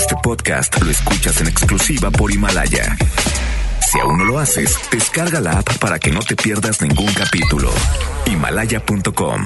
[0.00, 2.96] Este podcast lo escuchas en exclusiva por Himalaya.
[3.86, 7.70] Si aún no lo haces, descarga la app para que no te pierdas ningún capítulo.
[8.24, 9.44] Himalaya.com.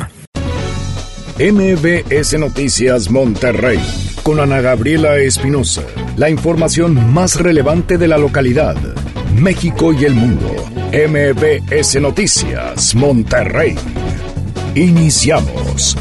[1.41, 3.81] MBS Noticias Monterrey
[4.23, 5.83] con Ana Gabriela Espinosa.
[6.17, 8.77] La información más relevante de la localidad,
[9.35, 10.55] México y el mundo.
[10.93, 13.75] MBS Noticias Monterrey.
[14.77, 15.97] Iniciamos.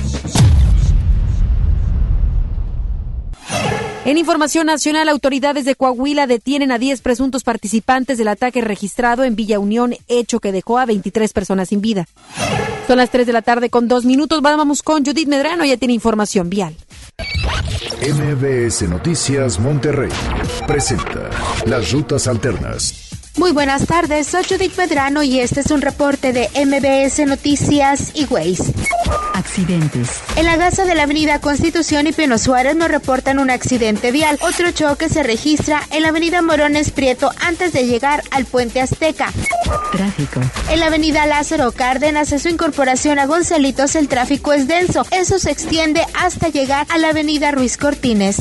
[4.05, 9.38] En información nacional, autoridades de Coahuila detienen a 10 presuntos participantes del ataque registrado en
[9.38, 12.05] Villa Unión, hecho que dejó a 23 personas sin vida.
[12.85, 14.41] Son las 3 de la tarde con dos minutos.
[14.41, 16.75] Vamos con Judith Medrano, ya tiene información vial.
[18.02, 20.11] MBS Noticias Monterrey
[20.67, 21.30] presenta
[21.66, 23.12] las rutas alternas.
[23.36, 28.26] Muy buenas tardes, soy Judith Medrano y este es un reporte de MBS Noticias y
[28.26, 28.72] Waze.
[29.34, 30.22] Accidentes.
[30.36, 34.38] En la gasa de la avenida Constitución y Pino Suárez nos reportan un accidente vial.
[34.42, 39.31] Otro choque se registra en la avenida Morones Prieto antes de llegar al puente Azteca.
[39.92, 40.40] Tráfico.
[40.70, 45.08] En la avenida Lázaro Cárdenas, en su incorporación a Gonzalitos, el tráfico es denso.
[45.09, 48.38] Eso se extiende hasta llegar a la avenida Ruiz Cortines.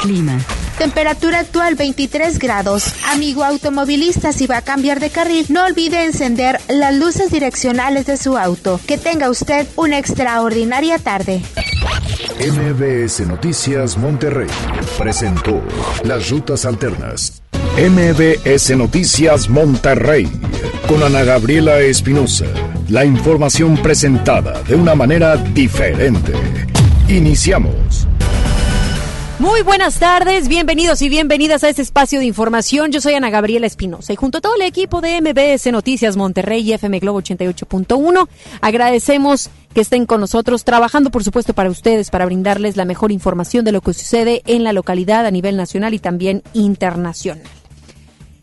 [0.00, 0.38] Clima.
[0.80, 2.94] Temperatura actual 23 grados.
[3.12, 8.16] Amigo automovilista, si va a cambiar de carril, no olvide encender las luces direccionales de
[8.16, 8.78] su auto.
[8.86, 11.40] Que tenga usted una extraordinaria tarde.
[12.38, 14.48] MBS Noticias Monterrey
[14.98, 15.62] presentó
[16.04, 17.42] las rutas alternas.
[17.76, 20.28] MBS Noticias Monterrey
[20.86, 22.46] con Ana Gabriela Espinosa.
[22.88, 26.32] La información presentada de una manera diferente.
[27.08, 28.06] Iniciamos.
[29.40, 32.92] Muy buenas tardes, bienvenidos y bienvenidas a este espacio de información.
[32.92, 36.60] Yo soy Ana Gabriela Espinosa y junto a todo el equipo de MBS Noticias Monterrey
[36.60, 38.28] y FM Globo 88.1
[38.60, 43.64] agradecemos que estén con nosotros trabajando por supuesto para ustedes, para brindarles la mejor información
[43.64, 47.42] de lo que sucede en la localidad a nivel nacional y también internacional.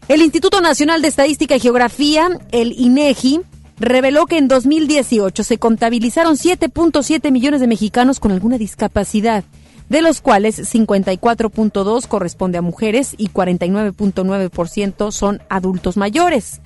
[0.07, 3.41] El Instituto Nacional de Estadística y Geografía, el INEGI,
[3.79, 9.43] reveló que en 2018 se contabilizaron 7.7 millones de mexicanos con alguna discapacidad
[9.89, 16.61] de los cuales 54.2 corresponde a mujeres y 49.9% son adultos mayores.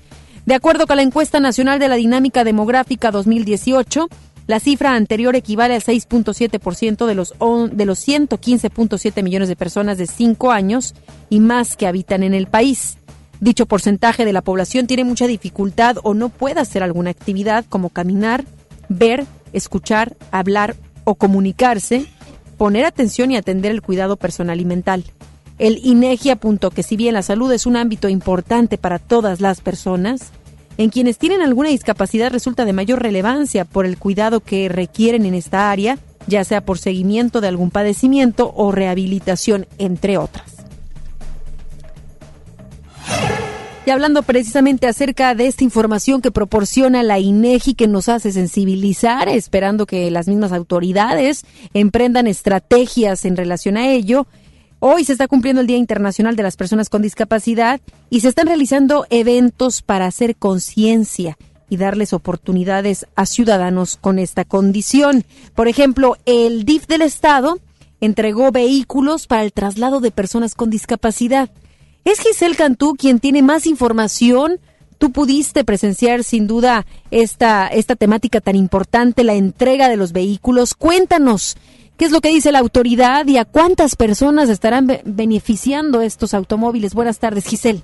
[0.45, 4.09] De acuerdo con la encuesta nacional de la dinámica demográfica 2018,
[4.47, 7.33] la cifra anterior equivale al 6.7% de los,
[7.71, 10.95] de los 115.7 millones de personas de 5 años
[11.29, 12.97] y más que habitan en el país.
[13.39, 17.89] Dicho porcentaje de la población tiene mucha dificultad o no puede hacer alguna actividad como
[17.89, 18.45] caminar,
[18.89, 22.07] ver, escuchar, hablar o comunicarse
[22.61, 25.03] poner atención y atender el cuidado personal y mental.
[25.57, 29.61] El INEGI apuntó que si bien la salud es un ámbito importante para todas las
[29.61, 30.29] personas,
[30.77, 35.33] en quienes tienen alguna discapacidad resulta de mayor relevancia por el cuidado que requieren en
[35.33, 40.60] esta área, ya sea por seguimiento de algún padecimiento o rehabilitación, entre otras.
[43.83, 49.27] Y hablando precisamente acerca de esta información que proporciona la INEGI que nos hace sensibilizar,
[49.27, 54.27] esperando que las mismas autoridades emprendan estrategias en relación a ello.
[54.79, 57.81] Hoy se está cumpliendo el Día Internacional de las Personas con Discapacidad
[58.11, 61.37] y se están realizando eventos para hacer conciencia
[61.67, 65.23] y darles oportunidades a ciudadanos con esta condición.
[65.55, 67.57] Por ejemplo, el DIF del Estado
[67.99, 71.49] entregó vehículos para el traslado de personas con discapacidad.
[72.03, 74.59] Es Giselle Cantú quien tiene más información.
[74.97, 80.73] Tú pudiste presenciar sin duda esta, esta temática tan importante, la entrega de los vehículos.
[80.73, 81.57] Cuéntanos,
[81.97, 86.93] ¿qué es lo que dice la autoridad y a cuántas personas estarán beneficiando estos automóviles?
[86.93, 87.83] Buenas tardes, Giselle.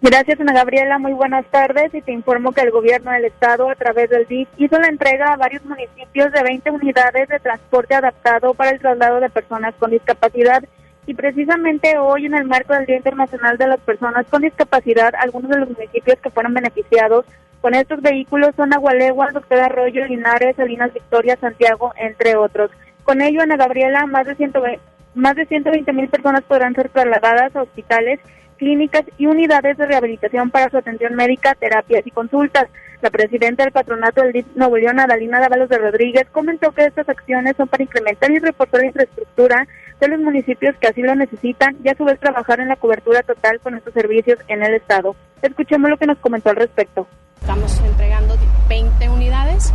[0.00, 0.98] Gracias, Ana Gabriela.
[0.98, 1.92] Muy buenas tardes.
[1.92, 5.32] Y te informo que el gobierno del estado, a través del DIF, hizo la entrega
[5.32, 9.90] a varios municipios de 20 unidades de transporte adaptado para el traslado de personas con
[9.90, 10.62] discapacidad
[11.08, 15.50] y precisamente hoy en el marco del Día Internacional de las Personas con Discapacidad, algunos
[15.50, 17.24] de los municipios que fueron beneficiados
[17.62, 22.70] con estos vehículos son Agualegua, Doctor Arroyo, Linares, Salinas Victoria, Santiago, entre otros.
[23.04, 24.80] Con ello, Ana Gabriela, más de, 120,
[25.14, 28.20] más de 120 mil personas podrán ser trasladadas a hospitales,
[28.58, 32.68] clínicas y unidades de rehabilitación para su atención médica, terapias y consultas.
[33.00, 37.08] La presidenta del patronato del DIF Nuevo León, Adalina Dávalos de Rodríguez, comentó que estas
[37.08, 39.68] acciones son para incrementar y reforzar la infraestructura
[40.00, 43.22] de los municipios que así lo necesitan y a su vez trabajar en la cobertura
[43.22, 45.14] total con estos servicios en el Estado.
[45.42, 47.06] Escuchemos lo que nos comentó al respecto.
[47.40, 48.36] Estamos entregando
[48.68, 49.72] 20 unidades,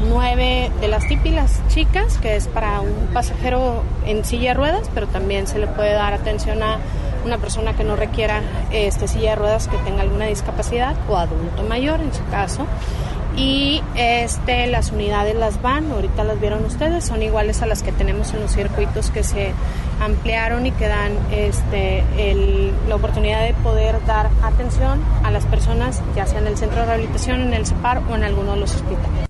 [0.00, 5.06] 9 de las típicas chicas, que es para un pasajero en silla de ruedas, pero
[5.06, 6.78] también se le puede dar atención a
[7.24, 11.62] una persona que no requiera este, silla de ruedas, que tenga alguna discapacidad o adulto
[11.62, 12.66] mayor en su caso
[13.36, 17.92] y este las unidades las van, ahorita las vieron ustedes, son iguales a las que
[17.92, 19.52] tenemos en los circuitos que se
[20.00, 22.02] ampliaron y que dan este,
[22.88, 26.86] la oportunidad de poder dar atención a las personas, ya sea en el centro de
[26.86, 29.26] rehabilitación, en el CEPAR o en alguno de los hospitales.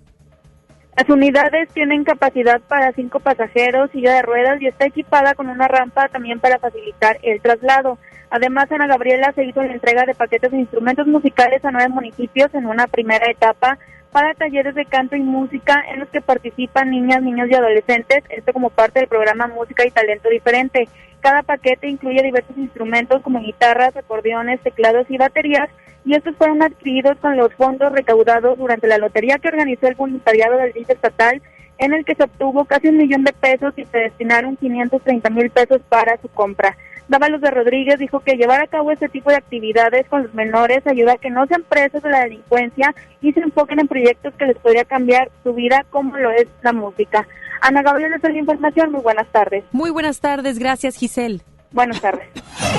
[0.97, 5.69] Las unidades tienen capacidad para cinco pasajeros, silla de ruedas y está equipada con una
[5.69, 7.99] rampa también para facilitar el traslado.
[8.31, 12.53] Además, Ana Gabriela se hizo la entrega de paquetes de instrumentos musicales a nueve municipios
[12.55, 13.79] en una primera etapa
[14.11, 18.55] para talleres de canto y música en los que participan niñas, niños y adolescentes, esto
[18.55, 20.89] como parte del programa Música y Talento Diferente.
[21.21, 25.69] Cada paquete incluye diversos instrumentos como guitarras, acordeones, teclados y baterías
[26.07, 30.57] y estos fueron adquiridos con los fondos recaudados durante la lotería que organizó el voluntariado
[30.57, 31.43] del DIF estatal,
[31.79, 35.51] en el que se obtuvo casi un millón de pesos y se destinaron 530 mil
[35.51, 36.77] pesos para su compra.
[37.09, 40.87] Dávalos de Rodríguez dijo que llevar a cabo este tipo de actividades con los menores
[40.87, 44.47] ayuda a que no sean presos de la delincuencia y se enfoquen en proyectos que
[44.47, 47.27] les podría cambiar su vida como lo es la música.
[47.61, 48.93] Ana Gabriela, esta es la información.
[48.93, 49.65] Muy buenas tardes.
[49.73, 50.59] Muy buenas tardes.
[50.59, 51.41] Gracias, Giselle.
[51.73, 52.29] Buenas tardes.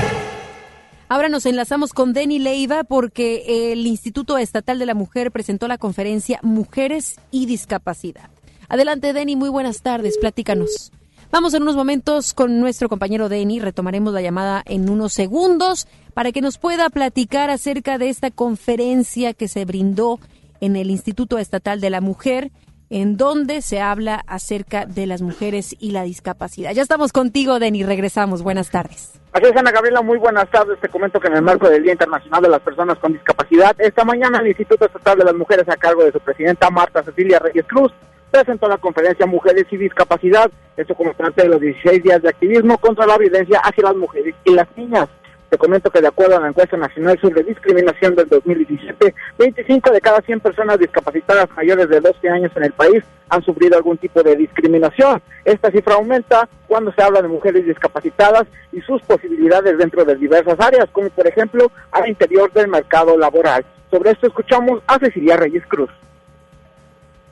[1.10, 5.78] Ahora nos enlazamos con Denny Leiva porque el Instituto Estatal de la Mujer presentó la
[5.78, 8.30] conferencia Mujeres y Discapacidad.
[8.68, 10.92] Adelante, Denny, muy buenas tardes, platícanos.
[11.32, 16.34] Vamos en unos momentos con nuestro compañero Denny, retomaremos la llamada en unos segundos para
[16.34, 20.20] que nos pueda platicar acerca de esta conferencia que se brindó
[20.60, 22.52] en el Instituto Estatal de la Mujer
[22.90, 26.74] en donde se habla acerca de las mujeres y la discapacidad.
[26.74, 28.44] Ya estamos contigo, Denny, regresamos.
[28.44, 29.17] Buenas tardes.
[29.34, 30.80] Así es, Ana Gabriela, muy buenas tardes.
[30.80, 34.04] Te comento que en el marco del Día Internacional de las Personas con Discapacidad, esta
[34.04, 37.66] mañana el Instituto Estatal de las Mujeres, a cargo de su presidenta Marta Cecilia Reyes
[37.68, 37.92] Cruz,
[38.32, 42.78] presentó la conferencia Mujeres y Discapacidad, esto como parte de los 16 días de activismo
[42.78, 45.08] contra la violencia hacia las mujeres y las niñas.
[45.50, 50.02] Te comento que de acuerdo a la encuesta nacional sobre discriminación del 2017, 25 de
[50.02, 54.22] cada 100 personas discapacitadas mayores de 12 años en el país han sufrido algún tipo
[54.24, 55.22] de discriminación.
[55.46, 60.60] Esta cifra aumenta cuando se habla de mujeres discapacitadas y sus posibilidades dentro de diversas
[60.60, 63.66] áreas, como por ejemplo al interior del mercado laboral.
[63.90, 65.90] Sobre esto escuchamos a Cecilia Reyes Cruz.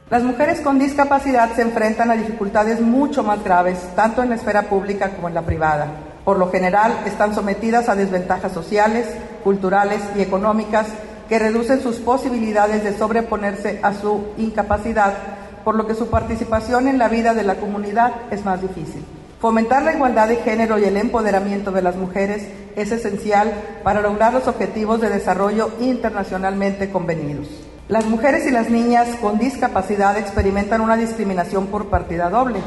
[0.09, 4.61] Las mujeres con discapacidad se enfrentan a dificultades mucho más graves, tanto en la esfera
[4.63, 6.14] pública como en la privada.
[6.25, 9.05] Por lo general, están sometidas a desventajas sociales,
[9.43, 10.87] culturales y económicas
[11.29, 15.13] que reducen sus posibilidades de sobreponerse a su incapacidad,
[15.63, 19.05] por lo que su participación en la vida de la comunidad es más difícil.
[19.39, 24.33] Fomentar la igualdad de género y el empoderamiento de las mujeres es esencial para lograr
[24.33, 27.47] los objetivos de desarrollo internacionalmente convenidos.
[27.87, 32.61] Las mujeres y las niñas con discapacidad experimentan una discriminación por partida doble,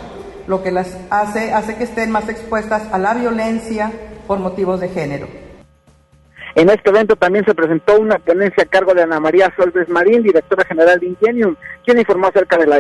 [0.49, 3.93] lo que las hace, hace que estén más expuestas a la violencia
[4.27, 5.29] por motivos de género.
[6.55, 10.23] En este evento también se presentó una ponencia a cargo de Ana María Solves Marín,
[10.23, 11.55] directora general de Ingenium,
[11.85, 12.79] quien informó acerca de la,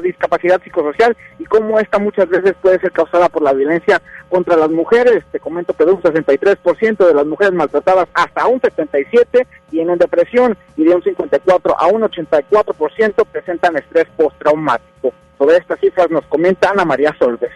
[0.00, 4.00] discapacidad psicosocial y cómo esta muchas veces puede ser causada por la violencia
[4.30, 5.24] contra las mujeres.
[5.32, 10.56] Te comento que de un 63% de las mujeres maltratadas hasta un 77% tienen depresión
[10.76, 15.12] y de un 54 a un 84% presentan estrés postraumático.
[15.38, 17.50] Sobre estas cifras nos comenta Ana María Solves.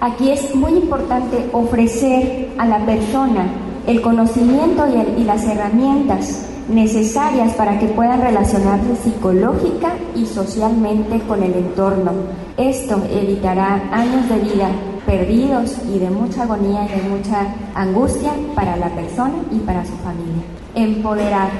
[0.00, 3.46] Aquí es muy importante ofrecer a la persona
[3.86, 4.84] el conocimiento
[5.18, 12.12] y, las herramientas necesarias para que puedan relacionarse psicológica y socialmente con el entorno.
[12.56, 14.70] Esto evitará años de vida
[15.04, 19.96] perdidos y de mucha agonía y de mucha angustia para la persona y para su
[19.98, 20.42] familia.
[20.74, 21.50] Empoderar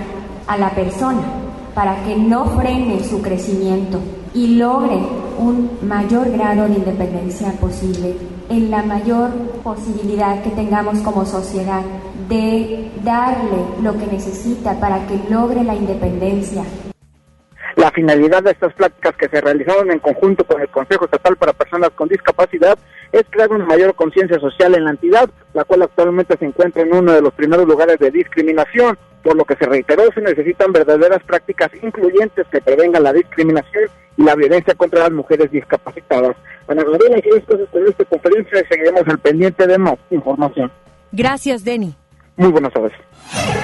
[0.46, 1.22] a la persona
[1.74, 4.00] para que no frene su crecimiento
[4.34, 4.98] y logre
[5.38, 8.14] un mayor grado de independencia posible
[8.48, 9.30] en la mayor
[9.62, 11.82] posibilidad que tengamos como sociedad
[12.28, 16.64] de darle lo que necesita para que logre la independencia.
[17.76, 21.54] La finalidad de estas pláticas que se realizaron en conjunto con el Consejo Estatal para
[21.54, 22.78] Personas con Discapacidad
[23.12, 26.94] es crear una mayor conciencia social en la entidad, la cual actualmente se encuentra en
[26.94, 31.22] uno de los primeros lugares de discriminación, por lo que se reiteró se necesitan verdaderas
[31.24, 36.36] prácticas incluyentes que prevengan la discriminación y la violencia contra las mujeres discapacitadas.
[36.68, 40.70] Ana Gabriela, y cosas con esta conferencia seguiremos al pendiente de más información.
[41.12, 41.94] Gracias, Denny.
[42.36, 42.92] Muy buenas tardes.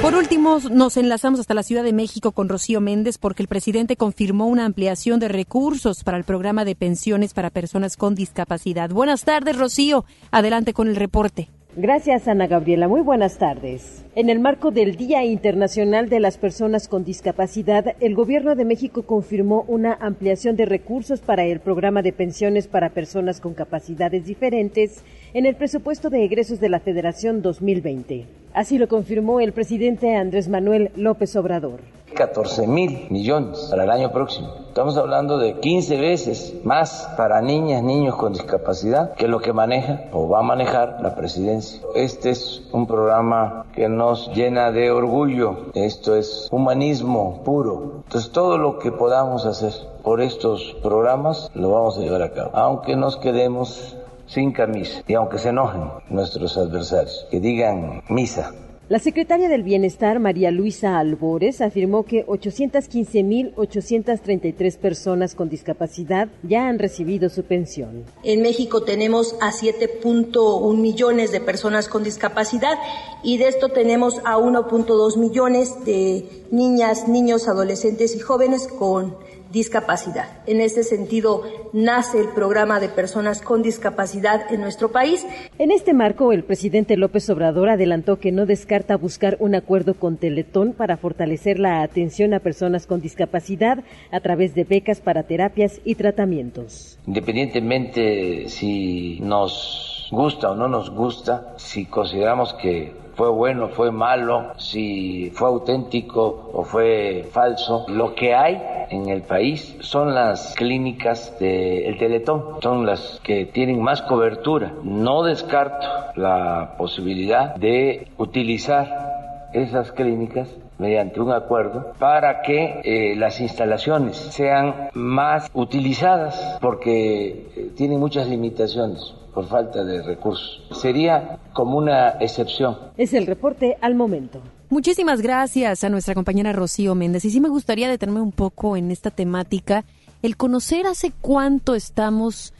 [0.03, 3.97] Por último, nos enlazamos hasta la Ciudad de México con Rocío Méndez porque el presidente
[3.97, 8.91] confirmó una ampliación de recursos para el programa de pensiones para personas con discapacidad.
[8.91, 10.05] Buenas tardes, Rocío.
[10.31, 11.49] Adelante con el reporte.
[11.81, 12.89] Gracias, Ana Gabriela.
[12.89, 14.05] Muy buenas tardes.
[14.17, 19.05] En el marco del Día Internacional de las Personas con Discapacidad, el Gobierno de México
[19.05, 25.05] confirmó una ampliación de recursos para el programa de pensiones para personas con capacidades diferentes
[25.35, 28.27] en el presupuesto de egresos de la Federación 2020.
[28.55, 31.79] Así lo confirmó el presidente Andrés Manuel López Obrador.
[32.15, 34.49] 14 mil millones para el año próximo.
[34.69, 40.05] Estamos hablando de 15 veces más para niñas, niños con discapacidad que lo que maneja
[40.13, 41.81] o va a manejar la presidencia.
[41.95, 45.67] Este es un programa que nos llena de orgullo.
[45.75, 48.03] Esto es humanismo puro.
[48.05, 49.73] Entonces todo lo que podamos hacer
[50.03, 52.51] por estos programas lo vamos a llevar a cabo.
[52.55, 53.97] Aunque nos quedemos
[54.27, 58.53] sin camisa y aunque se enojen nuestros adversarios, que digan misa.
[58.89, 66.79] La secretaria del Bienestar, María Luisa Albores, afirmó que 815.833 personas con discapacidad ya han
[66.79, 68.07] recibido su pensión.
[68.23, 72.79] En México tenemos a 7.1 millones de personas con discapacidad
[73.23, 79.15] y de esto tenemos a 1.2 millones de niñas, niños, adolescentes y jóvenes con
[79.53, 80.29] discapacidad.
[80.47, 85.27] En este sentido, nace el programa de personas con discapacidad en nuestro país.
[85.59, 90.17] En este marco, el presidente López Obrador adelantó que no descarta buscar un acuerdo con
[90.17, 95.81] Teletón para fortalecer la atención a personas con discapacidad a través de becas para terapias
[95.85, 96.99] y tratamientos.
[97.07, 104.53] Independientemente si nos gusta o no nos gusta, si consideramos que fue bueno, fue malo,
[104.59, 107.85] si fue auténtico o fue falso.
[107.89, 113.83] Lo que hay en el país son las clínicas del Teletón, son las que tienen
[113.83, 114.73] más cobertura.
[114.85, 115.85] No descarto
[116.15, 124.91] la posibilidad de utilizar esas clínicas mediante un acuerdo para que eh, las instalaciones sean
[124.95, 130.63] más utilizadas porque eh, tienen muchas limitaciones por falta de recursos.
[130.73, 132.77] Sería como una excepción.
[132.97, 134.41] Es el reporte al momento.
[134.71, 137.25] Muchísimas gracias a nuestra compañera Rocío Méndez.
[137.25, 139.85] Y sí me gustaría detenerme un poco en esta temática,
[140.23, 142.53] el conocer hace cuánto estamos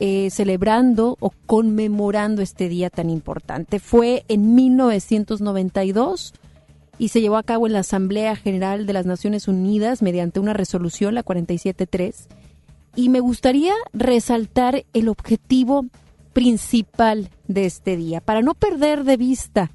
[0.00, 3.78] eh, celebrando o conmemorando este día tan importante.
[3.78, 6.34] Fue en 1992
[6.98, 10.52] y se llevó a cabo en la Asamblea General de las Naciones Unidas mediante una
[10.52, 12.28] resolución, la 473.
[12.96, 15.86] Y me gustaría resaltar el objetivo
[16.32, 19.70] principal de este día, para no perder de vista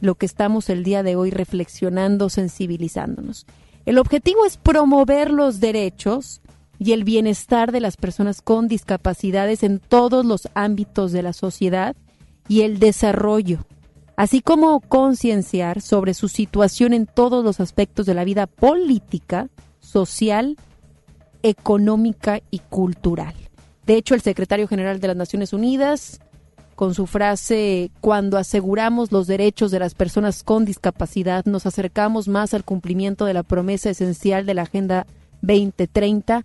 [0.00, 3.46] lo que estamos el día de hoy reflexionando, sensibilizándonos.
[3.86, 6.40] El objetivo es promover los derechos
[6.78, 11.96] y el bienestar de las personas con discapacidades en todos los ámbitos de la sociedad
[12.48, 13.66] y el desarrollo,
[14.16, 19.48] así como concienciar sobre su situación en todos los aspectos de la vida política,
[19.80, 20.56] social,
[21.42, 23.34] económica y cultural.
[23.86, 26.20] De hecho, el secretario general de las Naciones Unidas,
[26.74, 32.54] con su frase, cuando aseguramos los derechos de las personas con discapacidad, nos acercamos más
[32.54, 35.06] al cumplimiento de la promesa esencial de la Agenda
[35.42, 36.44] 2030,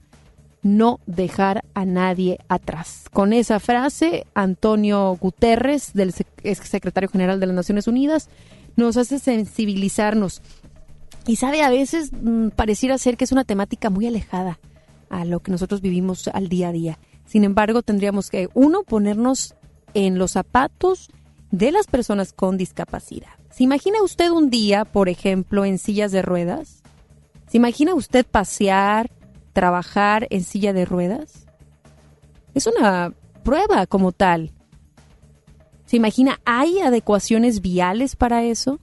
[0.61, 3.05] no dejar a nadie atrás.
[3.13, 8.29] Con esa frase, Antonio Guterres, del secretario general de las Naciones Unidas,
[8.75, 10.41] nos hace sensibilizarnos.
[11.27, 14.59] Y sabe, a veces mm, pareciera que es una temática muy alejada
[15.09, 16.99] a lo que nosotros vivimos al día a día.
[17.25, 19.55] Sin embargo, tendríamos que, uno, ponernos
[19.93, 21.09] en los zapatos
[21.51, 23.29] de las personas con discapacidad.
[23.51, 26.81] ¿Se imagina usted un día, por ejemplo, en sillas de ruedas?
[27.47, 29.09] ¿Se imagina usted pasear,
[29.59, 31.45] trabajar en silla de ruedas?
[32.53, 33.13] Es una
[33.43, 34.53] prueba como tal.
[35.85, 38.79] ¿Se imagina, hay adecuaciones viales para eso?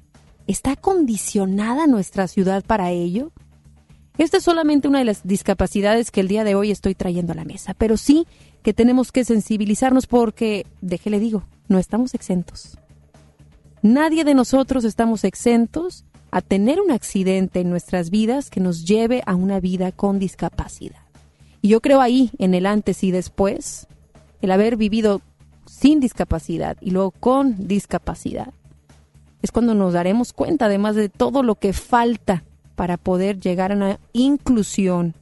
[0.47, 3.33] ¿Está condicionada nuestra ciudad para ello?
[4.19, 7.37] Esta es solamente una de las discapacidades que el día de hoy estoy trayendo a
[7.37, 8.27] la mesa, pero sí
[8.63, 12.77] que tenemos que sensibilizarnos porque, déjele digo, no estamos exentos.
[13.81, 16.05] Nadie de nosotros estamos exentos
[16.37, 21.01] a tener un accidente en nuestras vidas que nos lleve a una vida con discapacidad.
[21.63, 23.87] Y yo creo ahí, en el antes y después,
[24.43, 25.23] el haber vivido
[25.65, 28.53] sin discapacidad y luego con discapacidad,
[29.41, 33.77] es cuando nos daremos cuenta, además de todo lo que falta para poder llegar a
[33.77, 35.15] una inclusión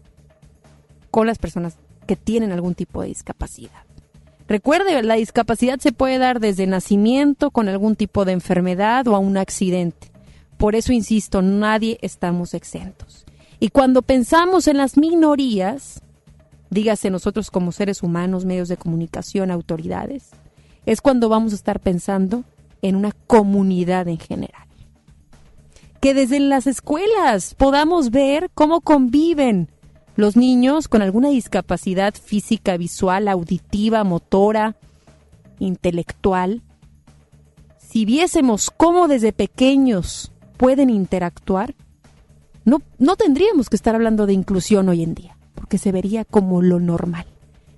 [1.12, 1.76] con las personas
[2.08, 3.84] que tienen algún tipo de discapacidad.
[4.48, 9.20] Recuerde, la discapacidad se puede dar desde nacimiento con algún tipo de enfermedad o a
[9.20, 10.10] un accidente.
[10.64, 13.26] Por eso insisto, nadie estamos exentos.
[13.60, 16.00] Y cuando pensamos en las minorías,
[16.70, 20.30] dígase nosotros como seres humanos, medios de comunicación, autoridades,
[20.86, 22.44] es cuando vamos a estar pensando
[22.80, 24.66] en una comunidad en general
[26.00, 29.68] que desde las escuelas podamos ver cómo conviven
[30.16, 34.76] los niños con alguna discapacidad física, visual, auditiva, motora,
[35.58, 36.62] intelectual.
[37.76, 41.74] Si viésemos cómo desde pequeños pueden interactuar,
[42.64, 46.62] no, no tendríamos que estar hablando de inclusión hoy en día, porque se vería como
[46.62, 47.26] lo normal.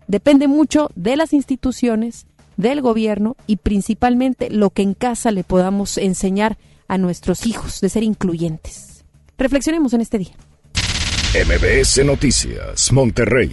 [0.06, 5.98] Depende mucho de las instituciones, del gobierno y principalmente lo que en casa le podamos
[5.98, 6.56] enseñar
[6.88, 9.04] a nuestros hijos, de ser incluyentes.
[9.38, 10.34] Reflexionemos en este día.
[11.34, 13.52] MBS Noticias, Monterrey.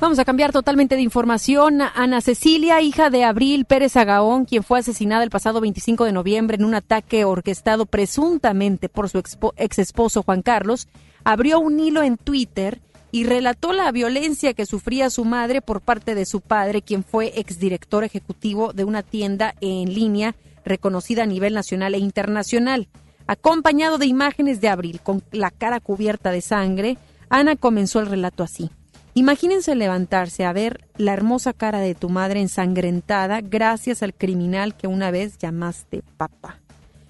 [0.00, 1.80] Vamos a cambiar totalmente de información.
[1.82, 6.56] Ana Cecilia, hija de Abril Pérez Agaón, quien fue asesinada el pasado 25 de noviembre
[6.56, 10.86] en un ataque orquestado presuntamente por su ex esposo Juan Carlos,
[11.24, 16.14] abrió un hilo en Twitter y relató la violencia que sufría su madre por parte
[16.14, 21.54] de su padre, quien fue exdirector ejecutivo de una tienda en línea reconocida a nivel
[21.54, 22.86] nacional e internacional.
[23.26, 26.98] Acompañado de imágenes de Abril con la cara cubierta de sangre,
[27.30, 28.70] Ana comenzó el relato así.
[29.18, 34.86] Imagínense levantarse a ver la hermosa cara de tu madre ensangrentada gracias al criminal que
[34.86, 36.60] una vez llamaste papá.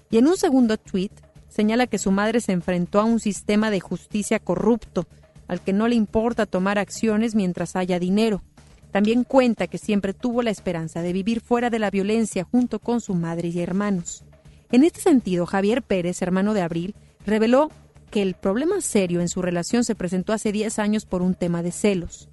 [0.09, 1.11] Y en un segundo tuit
[1.49, 5.05] señala que su madre se enfrentó a un sistema de justicia corrupto,
[5.47, 8.41] al que no le importa tomar acciones mientras haya dinero.
[8.89, 13.01] También cuenta que siempre tuvo la esperanza de vivir fuera de la violencia junto con
[13.01, 14.23] su madre y hermanos.
[14.71, 17.69] En este sentido, Javier Pérez, hermano de Abril, reveló
[18.09, 21.63] que el problema serio en su relación se presentó hace 10 años por un tema
[21.63, 22.29] de celos.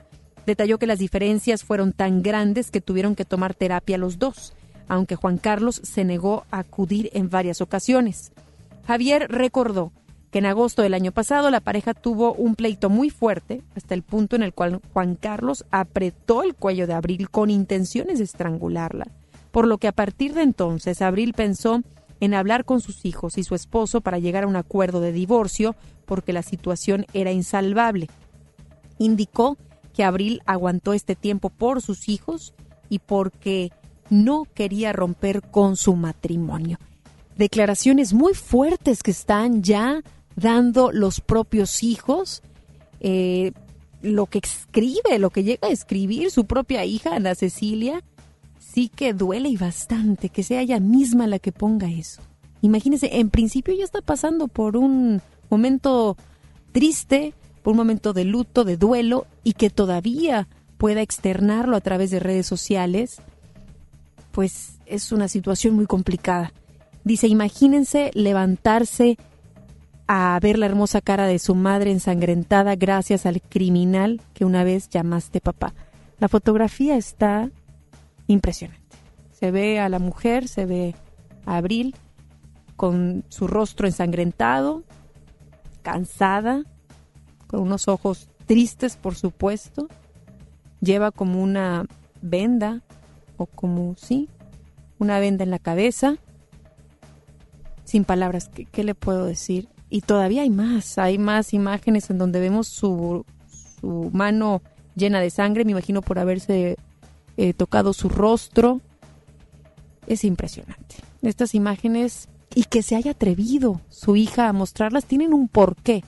[0.47, 4.55] Detalló que las diferencias fueron tan grandes que tuvieron que tomar terapia los dos,
[4.89, 8.33] aunque Juan Carlos se negó a acudir en varias ocasiones.
[8.87, 9.93] Javier recordó
[10.31, 14.03] que en agosto del año pasado la pareja tuvo un pleito muy fuerte, hasta el
[14.03, 19.09] punto en el cual Juan Carlos apretó el cuello de Abril con intenciones de estrangularla,
[19.51, 21.83] por lo que a partir de entonces Abril pensó
[22.21, 25.77] en hablar con sus hijos y su esposo para llegar a un acuerdo de divorcio
[26.05, 28.09] porque la situación era insalvable.
[28.99, 29.59] Indicó
[29.95, 32.55] que Abril aguantó este tiempo por sus hijos
[32.89, 33.73] y porque
[34.11, 36.79] no quería romper con su matrimonio.
[37.37, 40.03] Declaraciones muy fuertes que están ya
[40.37, 42.43] dando los propios hijos,
[43.01, 43.53] eh,
[44.03, 48.03] lo que escribe, lo que llega a escribir su propia hija, Ana Cecilia,
[48.77, 52.21] sí que duele y bastante que sea ella misma la que ponga eso.
[52.61, 56.19] Imagínense, en principio ya está pasando por un momento
[56.73, 62.11] triste, por un momento de luto, de duelo, y que todavía pueda externarlo a través
[62.11, 63.23] de redes sociales,
[64.31, 66.53] pues es una situación muy complicada.
[67.03, 69.17] Dice, imagínense levantarse
[70.07, 74.91] a ver la hermosa cara de su madre ensangrentada gracias al criminal que una vez
[74.91, 75.73] llamaste papá.
[76.19, 77.51] La fotografía está
[78.27, 78.97] impresionante.
[79.33, 80.95] Se ve a la mujer, se ve
[81.45, 81.95] a Abril
[82.77, 84.85] con su rostro ensangrentado,
[85.83, 86.65] cansada,
[87.47, 89.89] con unos ojos tristes, por supuesto.
[90.81, 91.87] Lleva como una
[92.21, 92.83] venda,
[93.37, 94.29] o como, sí,
[94.99, 96.17] una venda en la cabeza.
[97.85, 99.69] Sin palabras, ¿qué, le puedo decir?
[99.89, 103.25] Y todavía hay más, hay más imágenes en donde vemos su,
[103.81, 104.61] su mano
[104.97, 106.77] llena de sangre, me imagino por haberse
[107.57, 108.81] tocado su rostro.
[110.07, 110.97] Es impresionante.
[111.23, 116.05] Estas imágenes y que se haya atrevido su hija a mostrarlas tienen un porqué.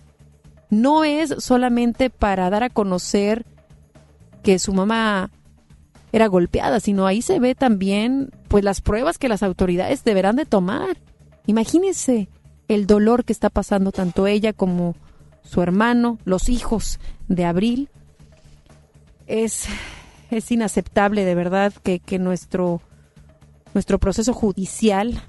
[0.70, 3.44] No es solamente para dar a conocer
[4.42, 5.30] que su mamá
[6.12, 10.46] era golpeada, sino ahí se ve también pues las pruebas que las autoridades deberán de
[10.46, 10.96] tomar.
[11.46, 12.28] Imagínense
[12.68, 14.94] el dolor que está pasando tanto ella como
[15.42, 17.88] su hermano, los hijos de Abril.
[19.26, 19.66] Es
[20.30, 22.80] es inaceptable de verdad que, nuestro,
[23.74, 25.22] nuestro proceso judicial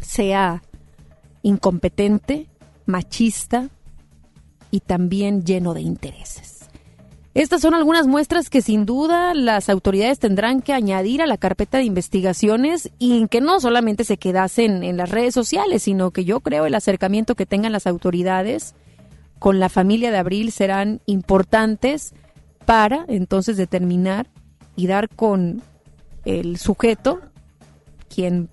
[0.00, 0.62] sea
[1.42, 2.48] incompetente,
[2.86, 3.68] machista
[4.70, 6.58] y también lleno de intereses.
[7.32, 11.78] Estas son algunas muestras que sin duda las autoridades tendrán que añadir a la carpeta
[11.78, 16.40] de investigaciones y que no solamente se quedasen en las redes sociales, sino que yo
[16.40, 18.74] creo el acercamiento que tengan las autoridades
[19.38, 22.14] con la familia de Abril serán importantes
[22.70, 24.28] para entonces determinar
[24.76, 25.60] y dar con
[26.24, 27.20] el sujeto
[28.08, 28.48] quien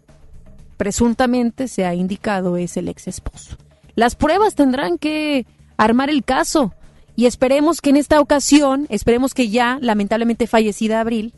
[0.75, 3.58] presuntamente se ha indicado es el ex esposo.
[3.93, 5.45] Las pruebas tendrán que
[5.77, 6.73] armar el caso
[7.15, 11.36] y esperemos que en esta ocasión, esperemos que ya lamentablemente fallecida Abril,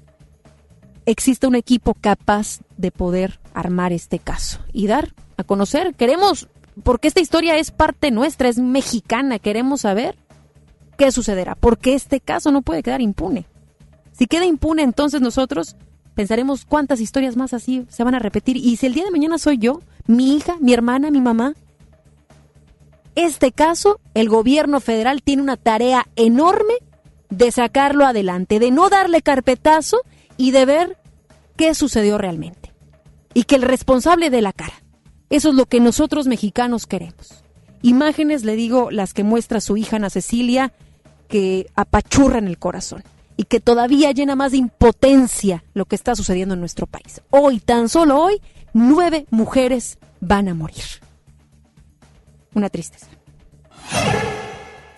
[1.06, 5.96] exista un equipo capaz de poder armar este caso y dar a conocer.
[5.96, 6.48] Queremos,
[6.84, 10.16] porque esta historia es parte nuestra, es mexicana, queremos saber
[11.00, 11.56] ¿qué sucederá?
[11.56, 13.46] Porque este caso no puede quedar impune.
[14.12, 15.78] Si queda impune, entonces nosotros
[16.14, 18.58] pensaremos cuántas historias más así se van a repetir.
[18.58, 21.54] Y si el día de mañana soy yo, mi hija, mi hermana, mi mamá,
[23.16, 26.74] este caso, el gobierno federal tiene una tarea enorme
[27.30, 30.02] de sacarlo adelante, de no darle carpetazo
[30.36, 30.98] y de ver
[31.56, 32.74] qué sucedió realmente.
[33.34, 34.84] Y que el responsable dé la cara.
[35.30, 37.46] Eso es lo que nosotros mexicanos queremos.
[37.84, 40.74] Imágenes, le digo, las que muestra su hija Ana Cecilia,
[41.30, 43.04] que apachurra en el corazón
[43.38, 47.22] y que todavía llena más de impotencia lo que está sucediendo en nuestro país.
[47.30, 48.42] Hoy, tan solo hoy,
[48.74, 50.84] nueve mujeres van a morir.
[52.54, 53.08] Una tristeza.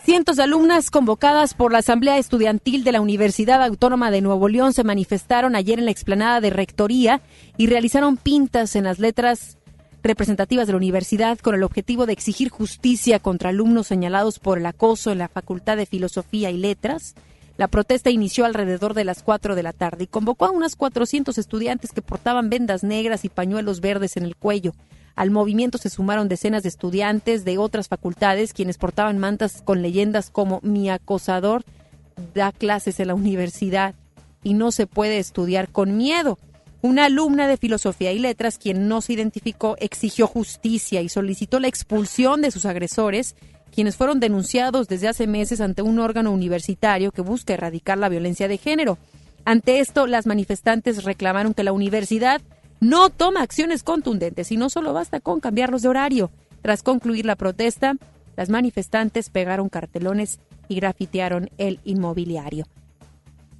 [0.03, 4.73] Cientos de alumnas convocadas por la Asamblea Estudiantil de la Universidad Autónoma de Nuevo León
[4.73, 7.21] se manifestaron ayer en la explanada de Rectoría
[7.57, 9.59] y realizaron pintas en las letras
[10.03, 14.65] representativas de la universidad con el objetivo de exigir justicia contra alumnos señalados por el
[14.65, 17.15] acoso en la Facultad de Filosofía y Letras.
[17.57, 21.37] La protesta inició alrededor de las 4 de la tarde y convocó a unas 400
[21.37, 24.73] estudiantes que portaban vendas negras y pañuelos verdes en el cuello.
[25.15, 30.29] Al movimiento se sumaron decenas de estudiantes de otras facultades quienes portaban mantas con leyendas
[30.29, 31.63] como mi acosador
[32.33, 33.93] da clases en la universidad
[34.43, 36.39] y no se puede estudiar con miedo.
[36.83, 41.67] Una alumna de Filosofía y Letras, quien no se identificó, exigió justicia y solicitó la
[41.67, 43.35] expulsión de sus agresores,
[43.71, 48.47] quienes fueron denunciados desde hace meses ante un órgano universitario que busca erradicar la violencia
[48.47, 48.97] de género.
[49.45, 52.41] Ante esto, las manifestantes reclamaron que la universidad
[52.79, 56.31] no toma acciones contundentes y no solo basta con cambiarlos de horario.
[56.63, 57.93] Tras concluir la protesta,
[58.35, 62.65] las manifestantes pegaron cartelones y grafitearon el inmobiliario.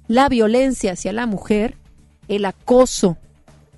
[0.08, 1.76] La violencia hacia la mujer
[2.28, 3.18] el acoso,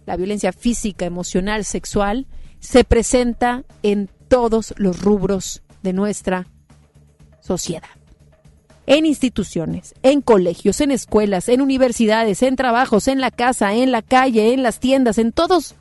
[0.07, 2.27] la violencia física, emocional, sexual,
[2.61, 6.47] se presenta en todos los rubros de nuestra
[7.41, 7.83] sociedad.
[8.87, 14.03] En instituciones, en colegios, en escuelas, en universidades, en trabajos, en la casa, en la
[14.03, 15.75] calle, en las tiendas, en todos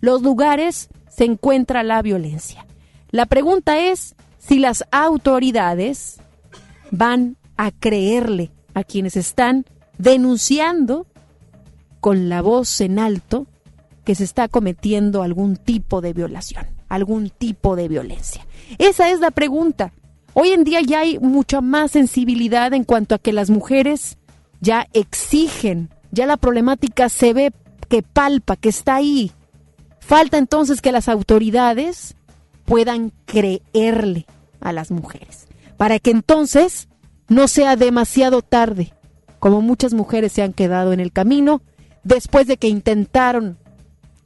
[0.00, 2.66] los lugares se encuentra la violencia.
[3.10, 6.20] La pregunta es si las autoridades
[6.90, 9.66] van a creerle a quienes están
[9.98, 11.06] denunciando
[12.00, 13.46] con la voz en alto
[14.04, 18.46] que se está cometiendo algún tipo de violación, algún tipo de violencia.
[18.78, 19.92] Esa es la pregunta.
[20.34, 24.16] Hoy en día ya hay mucha más sensibilidad en cuanto a que las mujeres
[24.60, 27.52] ya exigen, ya la problemática se ve
[27.88, 29.32] que palpa, que está ahí.
[30.00, 32.16] Falta entonces que las autoridades
[32.64, 34.26] puedan creerle
[34.60, 36.88] a las mujeres, para que entonces
[37.28, 38.92] no sea demasiado tarde,
[39.38, 41.60] como muchas mujeres se han quedado en el camino
[42.08, 43.58] después de que intentaron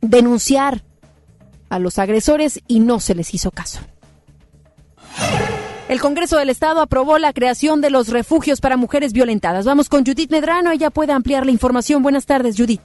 [0.00, 0.82] denunciar
[1.68, 3.80] a los agresores y no se les hizo caso.
[5.88, 9.66] El Congreso del Estado aprobó la creación de los refugios para mujeres violentadas.
[9.66, 12.02] Vamos con Judith Medrano, ella puede ampliar la información.
[12.02, 12.82] Buenas tardes, Judith.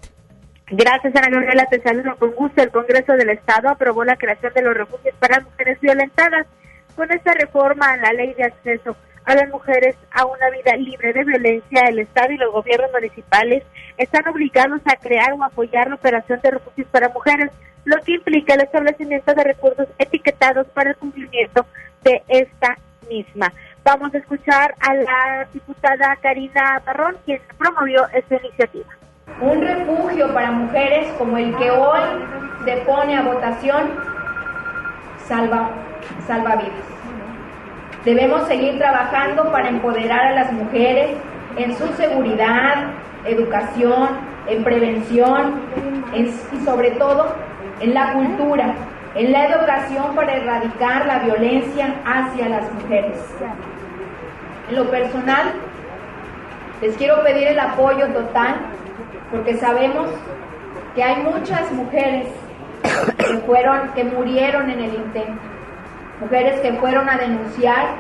[0.70, 1.66] Gracias, Ana Gabriela.
[1.70, 2.62] Te saludo con gusto.
[2.62, 6.48] El Congreso del Estado aprobó la creación de los refugios para mujeres violentadas.
[6.96, 11.12] Con esta reforma a la ley de acceso a las mujeres a una vida libre
[11.12, 13.62] de violencia, el Estado y los gobiernos municipales
[13.98, 17.52] están obligados a crear o apoyar la operación de refugios para mujeres,
[17.84, 21.66] lo que implica el establecimiento de recursos etiquetados para el cumplimiento
[22.04, 22.78] de esta
[23.10, 23.52] misma.
[23.84, 28.88] Vamos a escuchar a la diputada Karina Barrón, quien promovió esta iniciativa.
[29.42, 32.00] Un refugio para mujeres como el que hoy
[32.64, 33.92] se pone a votación
[35.28, 35.70] salva,
[36.26, 36.97] salva vidas.
[38.08, 41.10] Debemos seguir trabajando para empoderar a las mujeres
[41.58, 42.86] en su seguridad,
[43.26, 44.08] educación,
[44.48, 45.60] en prevención
[46.14, 46.26] y
[46.64, 47.36] sobre todo
[47.82, 48.74] en la cultura,
[49.14, 53.18] en la educación para erradicar la violencia hacia las mujeres.
[54.70, 55.52] En lo personal,
[56.82, 58.56] les quiero pedir el apoyo total
[59.32, 60.08] porque sabemos
[60.96, 62.28] que hay muchas mujeres
[63.18, 65.57] que fueron que murieron en el intento
[66.20, 67.96] mujeres que fueron a denunciar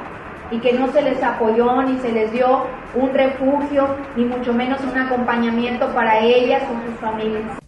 [0.52, 4.82] y que no se les apoyó ni se les dio un refugio ni mucho menos
[4.82, 7.60] un acompañamiento para ellas o sus familias.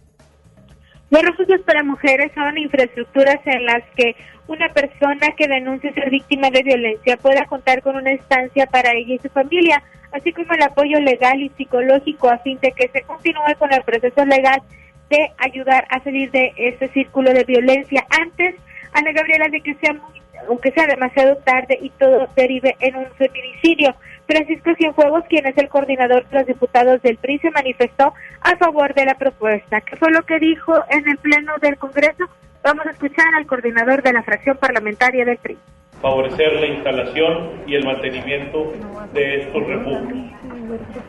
[1.10, 4.14] Los refugios para mujeres son infraestructuras en las que
[4.46, 9.14] una persona que denuncie ser víctima de violencia pueda contar con una estancia para ella
[9.14, 9.82] y su familia,
[10.12, 13.82] así como el apoyo legal y psicológico a fin de que se continúe con el
[13.82, 14.62] proceso legal
[15.08, 18.54] de ayudar a salir de ese círculo de violencia antes,
[18.92, 23.06] Ana Gabriela, de que sea muy aunque sea demasiado tarde y todo derive en un
[23.16, 23.94] feminicidio.
[24.26, 28.94] Francisco Cienfuegos, quien es el coordinador de los diputados del PRI, se manifestó a favor
[28.94, 29.80] de la propuesta.
[29.80, 32.24] ¿Qué fue lo que dijo en el Pleno del Congreso?
[32.62, 35.58] Vamos a escuchar al coordinador de la fracción parlamentaria del PRI.
[36.00, 38.72] Favorecer la instalación y el mantenimiento
[39.12, 40.30] de estos refugios.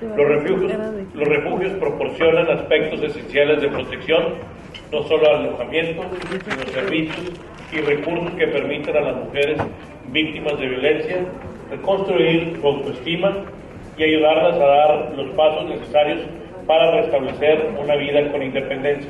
[0.01, 0.73] Los refugios,
[1.13, 4.33] los refugios proporcionan aspectos esenciales de protección,
[4.91, 7.31] no solo alojamiento, sino servicios
[7.71, 9.57] y recursos que permitan a las mujeres
[10.07, 11.25] víctimas de violencia
[11.69, 13.45] reconstruir su autoestima
[13.97, 16.21] y ayudarlas a dar los pasos necesarios
[16.67, 19.09] para restablecer una vida con independencia.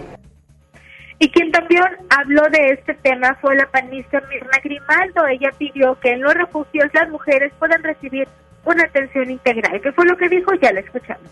[1.20, 5.28] Y quien también habló de este tema fue la panista Mirna Grimaldo.
[5.28, 8.28] Ella pidió que en los refugios las mujeres puedan recibir
[8.66, 9.80] una atención integral.
[9.82, 10.52] ¿Qué fue lo que dijo?
[10.56, 11.30] Ya la escuchamos.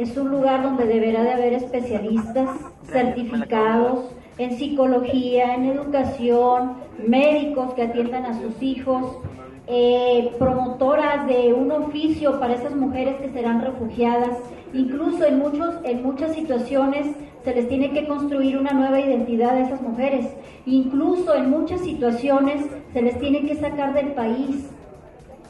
[0.00, 2.48] Es un lugar donde deberá de haber especialistas
[2.84, 4.06] certificados
[4.38, 9.18] en psicología, en educación, médicos que atiendan a sus hijos,
[9.66, 14.38] eh, promotoras de un oficio para esas mujeres que serán refugiadas.
[14.72, 17.08] Incluso en, muchos, en muchas situaciones
[17.44, 20.26] se les tiene que construir una nueva identidad a esas mujeres.
[20.64, 24.70] Incluso en muchas situaciones se les tiene que sacar del país.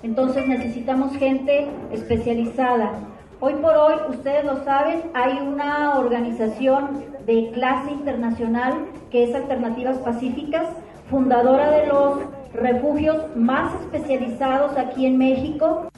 [0.02, 2.98] Entonces necesitamos gente especializada.
[3.42, 9.96] Hoy por hoy, ustedes lo saben, hay una organización de clase internacional que es Alternativas
[9.96, 10.66] Pacíficas,
[11.08, 12.18] fundadora de los
[12.52, 15.90] refugios más especializados aquí en México.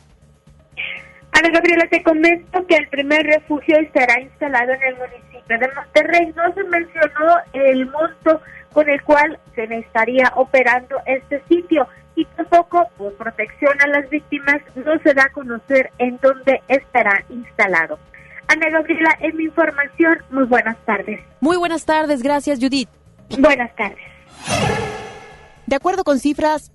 [1.32, 6.32] Ana Gabriela, te comento que el primer refugio estará instalado en el municipio de Monterrey.
[6.36, 8.40] No se mencionó el monto
[8.72, 14.60] con el cual se estaría operando este sitio y tampoco por protección a las víctimas
[14.74, 17.98] no se da a conocer en dónde estará instalado.
[18.48, 21.20] Ana Gabriela, en mi información, muy buenas tardes.
[21.40, 22.88] Muy buenas tardes, gracias Judith.
[23.38, 23.98] Buenas tardes.
[25.66, 26.72] De acuerdo con cifras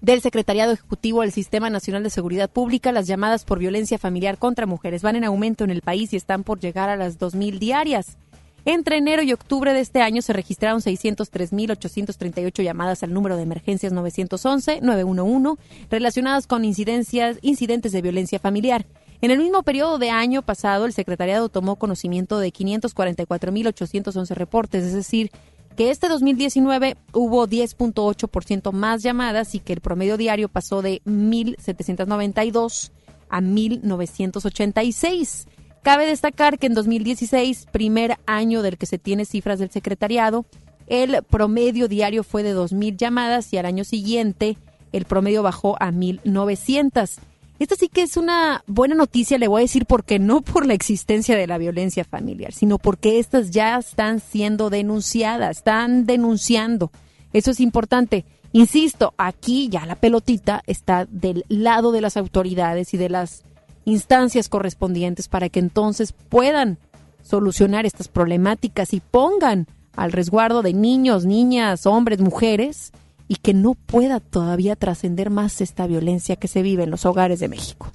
[0.00, 4.66] del Secretariado Ejecutivo del Sistema Nacional de Seguridad Pública, las llamadas por violencia familiar contra
[4.66, 8.18] mujeres van en aumento en el país y están por llegar a las 2.000 diarias.
[8.66, 13.92] Entre enero y octubre de este año se registraron 603.838 llamadas al número de emergencias
[13.92, 15.58] 911-911
[15.90, 18.86] relacionadas con incidencias, incidentes de violencia familiar.
[19.20, 24.94] En el mismo periodo de año pasado, el secretariado tomó conocimiento de 544.811 reportes, es
[24.94, 25.30] decir,
[25.76, 32.92] que este 2019 hubo 10.8% más llamadas y que el promedio diario pasó de 1.792
[33.28, 35.48] a 1.986.
[35.84, 40.46] Cabe destacar que en 2016, primer año del que se tiene cifras del secretariado,
[40.86, 44.56] el promedio diario fue de 2.000 llamadas y al año siguiente
[44.92, 47.18] el promedio bajó a 1.900.
[47.58, 50.72] Esta sí que es una buena noticia, le voy a decir, porque no por la
[50.72, 56.92] existencia de la violencia familiar, sino porque estas ya están siendo denunciadas, están denunciando.
[57.34, 58.24] Eso es importante.
[58.52, 63.44] Insisto, aquí ya la pelotita está del lado de las autoridades y de las
[63.84, 66.78] instancias correspondientes para que entonces puedan
[67.22, 69.66] solucionar estas problemáticas y pongan
[69.96, 72.92] al resguardo de niños, niñas, hombres, mujeres
[73.28, 77.40] y que no pueda todavía trascender más esta violencia que se vive en los hogares
[77.40, 77.90] de México.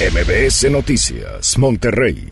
[0.00, 2.28] MBS Noticias, Monterrey.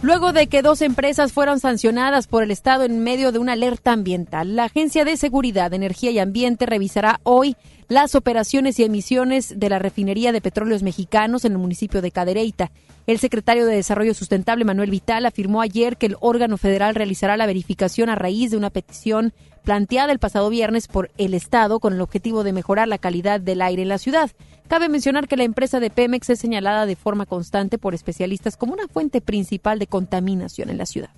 [0.00, 3.90] Luego de que dos empresas fueron sancionadas por el Estado en medio de una alerta
[3.90, 7.56] ambiental, la Agencia de Seguridad, Energía y Ambiente revisará hoy
[7.88, 12.70] las operaciones y emisiones de la refinería de petróleos mexicanos en el municipio de Cadereyta.
[13.06, 17.46] El secretario de Desarrollo Sustentable, Manuel Vital, afirmó ayer que el órgano federal realizará la
[17.46, 19.32] verificación a raíz de una petición
[19.64, 23.62] planteada el pasado viernes por el Estado con el objetivo de mejorar la calidad del
[23.62, 24.30] aire en la ciudad.
[24.68, 28.74] Cabe mencionar que la empresa de Pemex es señalada de forma constante por especialistas como
[28.74, 31.10] una fuente principal de contaminación en la ciudad.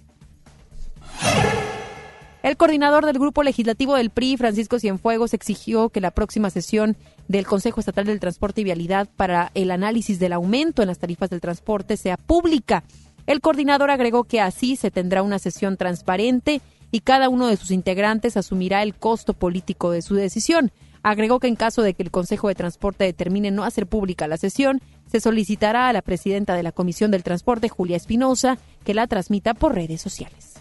[2.43, 6.97] El coordinador del Grupo Legislativo del PRI, Francisco Cienfuegos, exigió que la próxima sesión
[7.29, 11.29] del Consejo Estatal del Transporte y Vialidad para el análisis del aumento en las tarifas
[11.29, 12.83] del transporte sea pública.
[13.27, 17.71] El coordinador agregó que así se tendrá una sesión transparente y cada uno de sus
[17.71, 20.73] integrantes asumirá el costo político de su decisión.
[21.03, 24.39] Agregó que en caso de que el Consejo de Transporte determine no hacer pública la
[24.39, 24.81] sesión,
[25.13, 29.53] se solicitará a la presidenta de la Comisión del Transporte, Julia Espinosa, que la transmita
[29.53, 30.60] por redes sociales.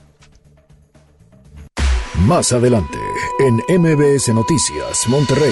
[2.30, 3.00] Más adelante,
[3.40, 5.52] en MBS Noticias, Monterrey.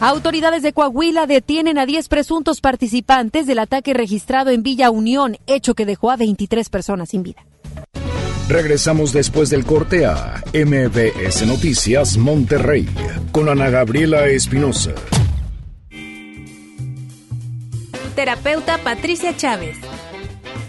[0.00, 5.74] Autoridades de Coahuila detienen a 10 presuntos participantes del ataque registrado en Villa Unión, hecho
[5.74, 7.44] que dejó a 23 personas sin vida.
[8.48, 12.88] Regresamos después del corte a MBS Noticias Monterrey
[13.32, 14.92] con Ana Gabriela Espinosa.
[18.16, 19.76] Terapeuta Patricia Chávez.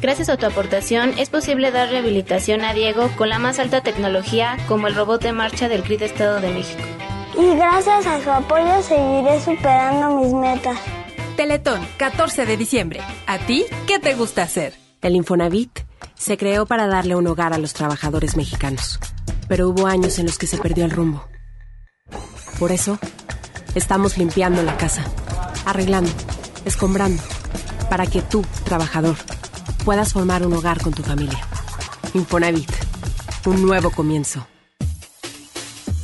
[0.06, 4.56] Gracias a tu aportación es posible dar rehabilitación a Diego con la más alta tecnología
[4.68, 6.84] como el robot de marcha del CRIT Estado de México.
[7.36, 10.78] Y gracias a su apoyo seguiré superando mis metas.
[11.36, 13.02] Teletón, 14 de diciembre.
[13.26, 14.76] ¿A ti qué te gusta hacer?
[15.02, 15.80] El Infonavit
[16.14, 19.00] se creó para darle un hogar a los trabajadores mexicanos,
[19.48, 21.28] pero hubo años en los que se perdió el rumbo.
[22.60, 23.00] Por eso,
[23.74, 25.04] estamos limpiando la casa,
[25.66, 26.12] arreglando,
[26.64, 27.24] escombrando,
[27.90, 29.16] para que tú, trabajador,
[29.86, 31.40] puedas formar un hogar con tu familia.
[32.16, 32.72] Infonavit,
[33.46, 34.48] un nuevo comienzo.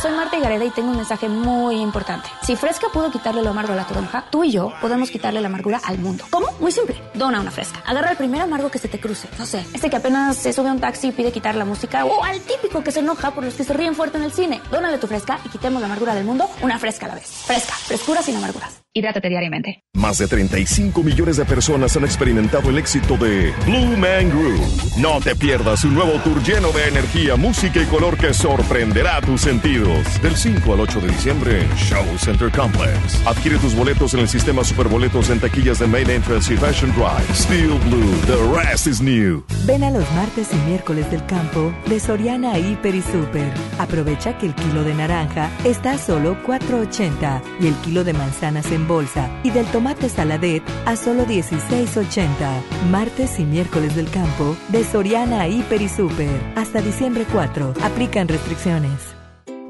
[0.00, 2.28] Soy Marta y tengo un mensaje muy importante.
[2.42, 5.46] Si Fresca pudo quitarle lo amargo a la toronja, tú y yo podemos quitarle la
[5.46, 6.24] amargura al mundo.
[6.28, 6.48] ¿Cómo?
[6.60, 7.00] Muy simple.
[7.14, 7.82] Dona una Fresca.
[7.86, 9.26] Agarra el primer amargo que se te cruce.
[9.38, 12.04] No sé, este que apenas se sube a un taxi y pide quitar la música.
[12.04, 14.60] O al típico que se enoja por los que se ríen fuerte en el cine.
[14.70, 17.26] Dónale tu Fresca y quitemos la amargura del mundo una Fresca a la vez.
[17.46, 17.72] Fresca.
[17.72, 18.82] Frescura sin amarguras.
[18.92, 19.84] Hidrátate diariamente.
[19.94, 24.60] Más de 35 millones de personas han experimentado el éxito de Blue Man Group.
[24.96, 29.42] No te pierdas un nuevo tour lleno de energía, música y color que sorprenderá tus
[29.42, 30.17] sentidos.
[30.22, 33.24] Del 5 al 8 de diciembre en Show Center Complex.
[33.24, 37.34] Adquiere tus boletos en el sistema Superboletos en taquillas de Main Entrance y Fashion Drive.
[37.34, 39.44] Steel Blue, the rest is new.
[39.64, 43.52] Ven a los martes y miércoles del campo de Soriana Hiper y Super.
[43.78, 48.72] Aprovecha que el kilo de naranja está a solo 4.80 y el kilo de manzanas
[48.72, 52.26] en bolsa y del tomate saladet a solo 16.80.
[52.90, 56.40] Martes y miércoles del campo de Soriana Hiper y Super.
[56.56, 57.74] Hasta diciembre 4.
[57.82, 59.17] Aplican restricciones.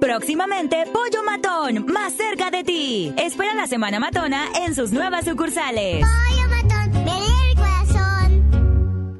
[0.00, 3.12] Próximamente, Pollo Matón, más cerca de ti.
[3.16, 6.04] Espera la Semana Matona en sus nuevas sucursales.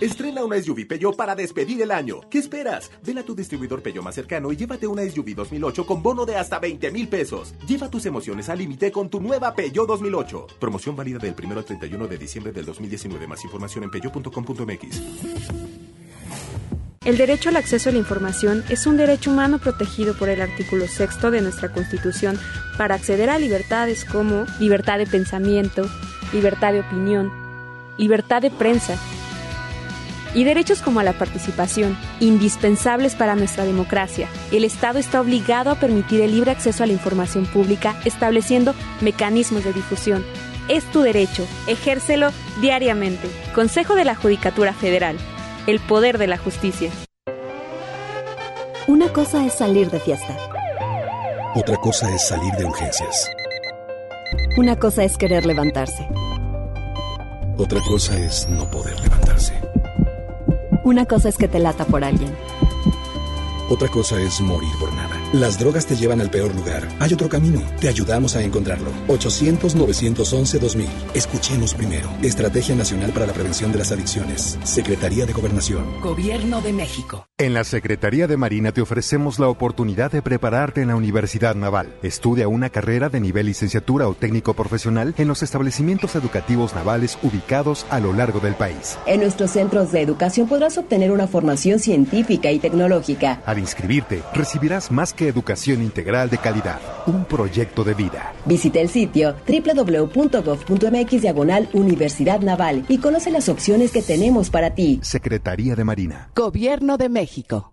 [0.00, 2.20] Estrena una SUV Peugeot para despedir el año.
[2.30, 2.88] ¿Qué esperas?
[3.04, 6.36] Ven a tu distribuidor Peugeot más cercano y llévate una SUV 2008 con bono de
[6.36, 7.52] hasta 20 mil pesos.
[7.66, 10.46] Lleva tus emociones al límite con tu nueva Peugeot 2008.
[10.60, 13.26] Promoción válida del 1 al 31 de diciembre del 2019.
[13.26, 15.02] Más información en peugeot.com.mx.
[17.04, 20.86] El derecho al acceso a la información es un derecho humano protegido por el artículo
[20.86, 22.38] sexto de nuestra Constitución
[22.76, 25.90] para acceder a libertades como libertad de pensamiento,
[26.32, 27.32] libertad de opinión,
[27.96, 28.96] libertad de prensa
[30.34, 34.28] y derechos como a la participación, indispensables para nuestra democracia.
[34.52, 39.64] El Estado está obligado a permitir el libre acceso a la información pública, estableciendo mecanismos
[39.64, 40.24] de difusión.
[40.68, 43.28] Es tu derecho, ejércelo diariamente.
[43.54, 45.16] Consejo de la Judicatura Federal.
[45.66, 46.90] El poder de la justicia.
[48.86, 50.36] Una cosa es salir de fiesta.
[51.54, 53.30] Otra cosa es salir de urgencias.
[54.56, 56.08] Una cosa es querer levantarse.
[57.56, 59.54] Otra cosa es no poder levantarse.
[60.88, 62.34] Una cosa es que te lata por alguien.
[63.68, 65.17] Otra cosa es morir por nada.
[65.34, 66.88] Las drogas te llevan al peor lugar.
[67.00, 67.60] Hay otro camino.
[67.82, 68.90] Te ayudamos a encontrarlo.
[69.08, 70.86] 800-911-2000.
[71.12, 72.08] Escuchemos primero.
[72.22, 74.58] Estrategia Nacional para la Prevención de las Adicciones.
[74.64, 76.00] Secretaría de Gobernación.
[76.00, 77.26] Gobierno de México.
[77.36, 81.94] En la Secretaría de Marina te ofrecemos la oportunidad de prepararte en la Universidad Naval.
[82.02, 87.84] Estudia una carrera de nivel licenciatura o técnico profesional en los establecimientos educativos navales ubicados
[87.90, 88.96] a lo largo del país.
[89.04, 93.42] En nuestros centros de educación podrás obtener una formación científica y tecnológica.
[93.44, 98.32] Al inscribirte, recibirás más educación integral de calidad, un proyecto de vida.
[98.44, 105.00] Visita el sitio www.gov.mx diagonal Universidad Naval y conoce las opciones que tenemos para ti.
[105.02, 106.30] Secretaría de Marina.
[106.36, 107.72] Gobierno de México.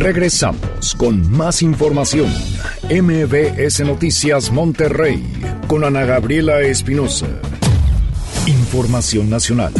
[0.00, 2.32] Regresamos con más información.
[2.88, 5.22] MBS Noticias Monterrey
[5.68, 7.26] con Ana Gabriela Espinosa.
[8.46, 9.74] Información nacional.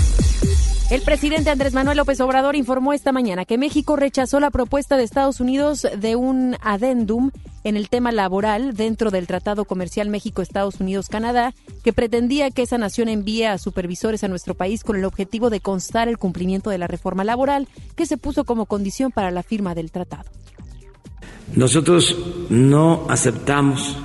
[0.90, 5.04] El presidente Andrés Manuel López Obrador informó esta mañana que México rechazó la propuesta de
[5.04, 7.30] Estados Unidos de un adendum
[7.62, 13.08] en el tema laboral dentro del Tratado Comercial México-Estados Unidos-Canadá, que pretendía que esa nación
[13.08, 16.88] envíe a supervisores a nuestro país con el objetivo de constar el cumplimiento de la
[16.88, 20.28] reforma laboral que se puso como condición para la firma del tratado.
[21.54, 22.16] Nosotros
[22.48, 23.96] no aceptamos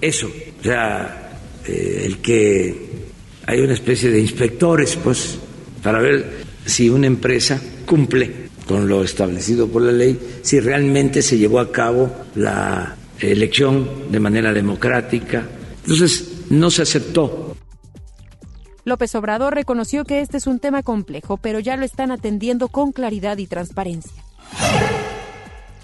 [0.00, 3.10] eso, o sea, eh, el que
[3.46, 5.38] hay una especie de inspectores, pues,
[5.84, 11.36] para ver si una empresa cumple con lo establecido por la ley, si realmente se
[11.36, 15.46] llevó a cabo la elección de manera democrática.
[15.82, 17.54] Entonces, no se aceptó.
[18.84, 22.92] López Obrador reconoció que este es un tema complejo, pero ya lo están atendiendo con
[22.92, 24.24] claridad y transparencia.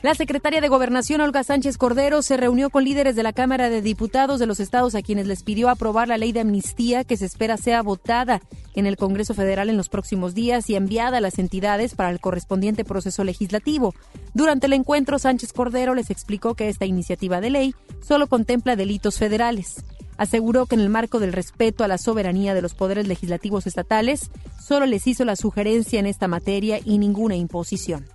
[0.03, 3.82] La secretaria de Gobernación, Olga Sánchez Cordero, se reunió con líderes de la Cámara de
[3.82, 7.26] Diputados de los estados a quienes les pidió aprobar la ley de amnistía que se
[7.26, 8.40] espera sea votada
[8.74, 12.18] en el Congreso Federal en los próximos días y enviada a las entidades para el
[12.18, 13.94] correspondiente proceso legislativo.
[14.32, 19.18] Durante el encuentro, Sánchez Cordero les explicó que esta iniciativa de ley solo contempla delitos
[19.18, 19.84] federales.
[20.16, 24.30] Aseguró que en el marco del respeto a la soberanía de los poderes legislativos estatales,
[24.59, 28.07] solo les hizo la sugerencia en esta materia y ninguna imposición.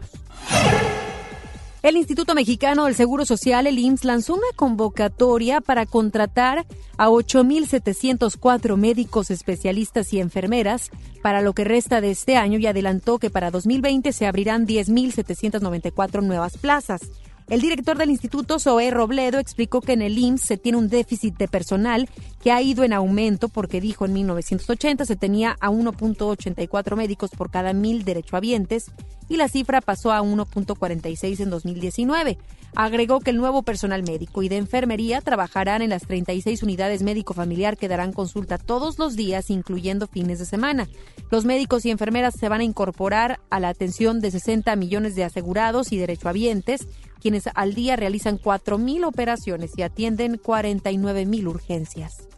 [1.85, 6.65] El Instituto Mexicano del Seguro Social, el IMSS, lanzó una convocatoria para contratar
[6.97, 13.19] a 8.704 médicos especialistas y enfermeras para lo que resta de este año y adelantó
[13.19, 17.03] que para 2020 se abrirán 10.794 nuevas plazas.
[17.49, 21.37] El director del instituto, Zoé Robledo, explicó que en el IMSS se tiene un déficit
[21.37, 22.09] de personal
[22.43, 27.51] que ha ido en aumento porque dijo en 1980 se tenía a 1.84 médicos por
[27.51, 28.87] cada mil derechohabientes
[29.29, 32.39] y la cifra pasó a 1.46 en 2019.
[32.77, 37.77] Agregó que el nuevo personal médico y de enfermería trabajarán en las 36 unidades médico-familiar
[37.77, 40.89] que darán consulta todos los días, incluyendo fines de semana.
[41.31, 45.25] Los médicos y enfermeras se van a incorporar a la atención de 60 millones de
[45.25, 46.89] asegurados y derechohabientes,
[47.25, 52.29] quienes al día realizan 4.000 operaciones y atienden 49.000 urgencias.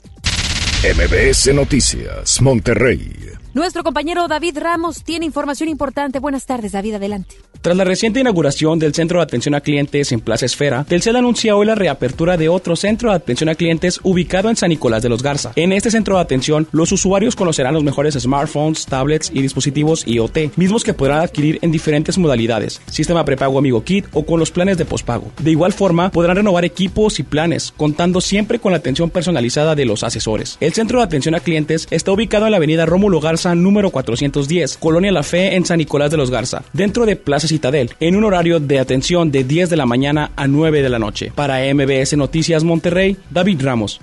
[0.85, 3.13] MBS Noticias, Monterrey.
[3.53, 6.21] Nuestro compañero David Ramos tiene información importante.
[6.21, 7.35] Buenas tardes, David, adelante.
[7.67, 11.57] Tras la reciente inauguración del Centro de Atención a Clientes en Plaza Esfera, Telcel anuncia
[11.57, 15.09] hoy la reapertura de otro centro de atención a clientes ubicado en San Nicolás de
[15.09, 15.51] los Garza.
[15.57, 20.57] En este centro de atención, los usuarios conocerán los mejores smartphones, tablets y dispositivos IoT,
[20.57, 24.79] mismos que podrán adquirir en diferentes modalidades, sistema prepago Amigo Kit o con los planes
[24.79, 25.33] de pospago.
[25.41, 29.87] De igual forma, podrán renovar equipos y planes, contando siempre con la atención personalizada de
[29.87, 30.57] los asesores.
[30.61, 34.77] El Centro de Atención a Clientes está ubicado en la avenida Rómulo Garza número 410,
[34.77, 38.25] Colonia La Fe en San Nicolás de los Garza, dentro de Plaza Citadel, en un
[38.25, 41.33] horario de atención de 10 de la mañana a 9 de la noche.
[41.35, 43.99] Para MBS Noticias Monterrey, David Ramos.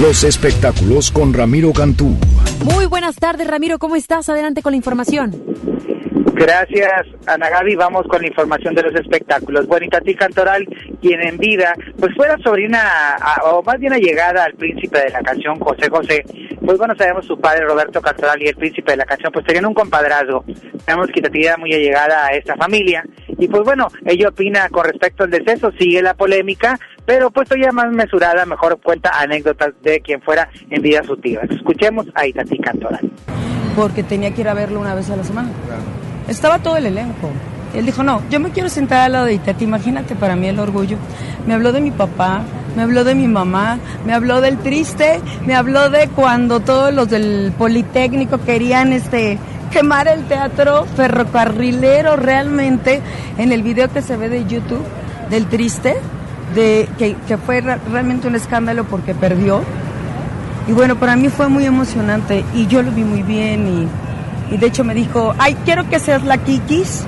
[0.00, 2.16] Los espectáculos con Ramiro Cantú.
[2.64, 4.28] Muy buenas tardes, Ramiro, ¿cómo estás?
[4.28, 5.34] Adelante con la información.
[6.32, 7.76] Gracias, Ana Gaby.
[7.76, 9.66] Vamos con la información de los espectáculos.
[9.66, 10.66] Bueno, y Tati Cantoral,
[11.00, 15.58] quien en vida, pues fuera sobrina, o más bien llegada al príncipe de la canción,
[15.60, 16.24] José José.
[16.64, 19.66] Pues bueno, sabemos su padre, Roberto Cantoral, y el príncipe de la canción, pues tenían
[19.66, 20.44] un compadrazgo.
[20.84, 23.04] Sabemos que Tati era muy allegada a esta familia.
[23.38, 27.70] Y pues bueno, ella opina con respecto al deceso, sigue la polémica, pero puesto ya
[27.72, 31.40] más mesurada, mejor cuenta anécdotas de quien fuera en vida su tío.
[31.42, 33.10] Escuchemos a Itatí Cantoral.
[33.76, 35.50] Porque tenía que ir a verlo una vez a la semana.
[36.28, 37.30] Estaba todo el elenco.
[37.74, 40.60] Él dijo, no, yo me quiero sentar al lado de Itati, imagínate para mí el
[40.60, 40.96] orgullo.
[41.46, 42.42] Me habló de mi papá,
[42.76, 47.10] me habló de mi mamá, me habló del triste, me habló de cuando todos los
[47.10, 49.38] del Politécnico querían este
[49.72, 53.02] quemar el teatro ferrocarrilero realmente
[53.38, 54.84] en el video que se ve de YouTube
[55.30, 55.96] del triste,
[56.54, 59.62] de que, que fue realmente un escándalo porque perdió.
[60.68, 63.88] Y bueno, para mí fue muy emocionante y yo lo vi muy bien y
[64.50, 67.04] y de hecho me dijo, ay, quiero que seas la Kikis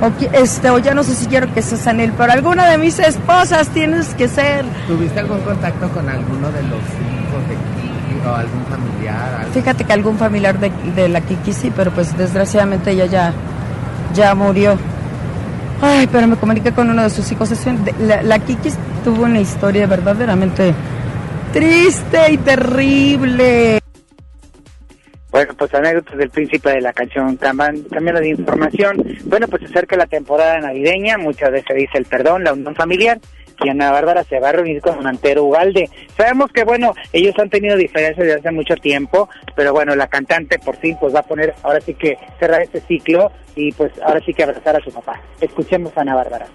[0.00, 2.98] O, este, o ya no sé si quiero que seas él, pero alguna de mis
[3.00, 4.64] esposas tienes que ser.
[4.86, 9.46] ¿Tuviste algún contacto con alguno de los hijos de Kiki o algún familiar?
[9.52, 13.32] Fíjate que algún familiar de, de, la Kiki sí, pero pues desgraciadamente ella ya,
[14.14, 14.76] ya murió.
[15.82, 17.50] Ay, pero me comuniqué con uno de sus hijos.
[18.00, 18.70] La, la Kiki
[19.04, 20.74] tuvo una historia verdaderamente
[21.52, 23.80] triste y terrible.
[25.38, 28.96] Bueno, pues anécdotas del príncipe de la canción, cambiando de información.
[29.26, 33.20] Bueno, pues se acerca la temporada navideña, muchas veces dice el perdón, la unión familiar,
[33.62, 35.88] y Ana Bárbara se va a reunir con Antero Ugalde.
[36.16, 40.58] Sabemos que, bueno, ellos han tenido diferencias desde hace mucho tiempo, pero bueno, la cantante
[40.58, 44.20] por fin pues va a poner, ahora sí que cerrar este ciclo y pues ahora
[44.26, 45.22] sí que abrazar a su papá.
[45.40, 46.46] Escuchemos a Ana Bárbara.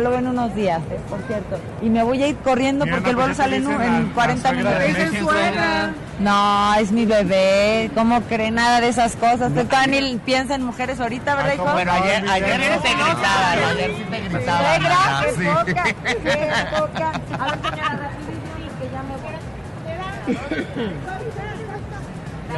[0.00, 1.58] Lo ven unos días, eh, por cierto.
[1.82, 4.74] Y me voy a ir corriendo porque el vuelo sale en, en 40 minutos.
[6.18, 7.90] No, es mi bebé.
[7.94, 9.48] ¿Cómo cree nada de esas cosas?
[9.50, 11.70] Usted también piensa en mujeres ahorita, ¿verdad, hijo?
[11.72, 14.74] Bueno, ayer, ayer sí te gritaba, ayer sí te gritaba.
[15.34, 15.84] ¿Suegra?
[16.04, 16.14] ¿Qué
[16.76, 17.12] toca?
[17.38, 19.32] A ver, señora, rapidito que ya me voy.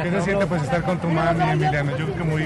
[0.03, 1.91] ¿Qué se siente pues estar con tu mami, Emiliano?
[1.97, 2.43] Yo creo que muy...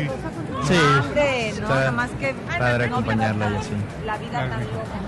[0.68, 2.34] Sí, no, más que...
[2.58, 3.72] Padre acompañarla y así.
[4.06, 5.00] La vida tan loca.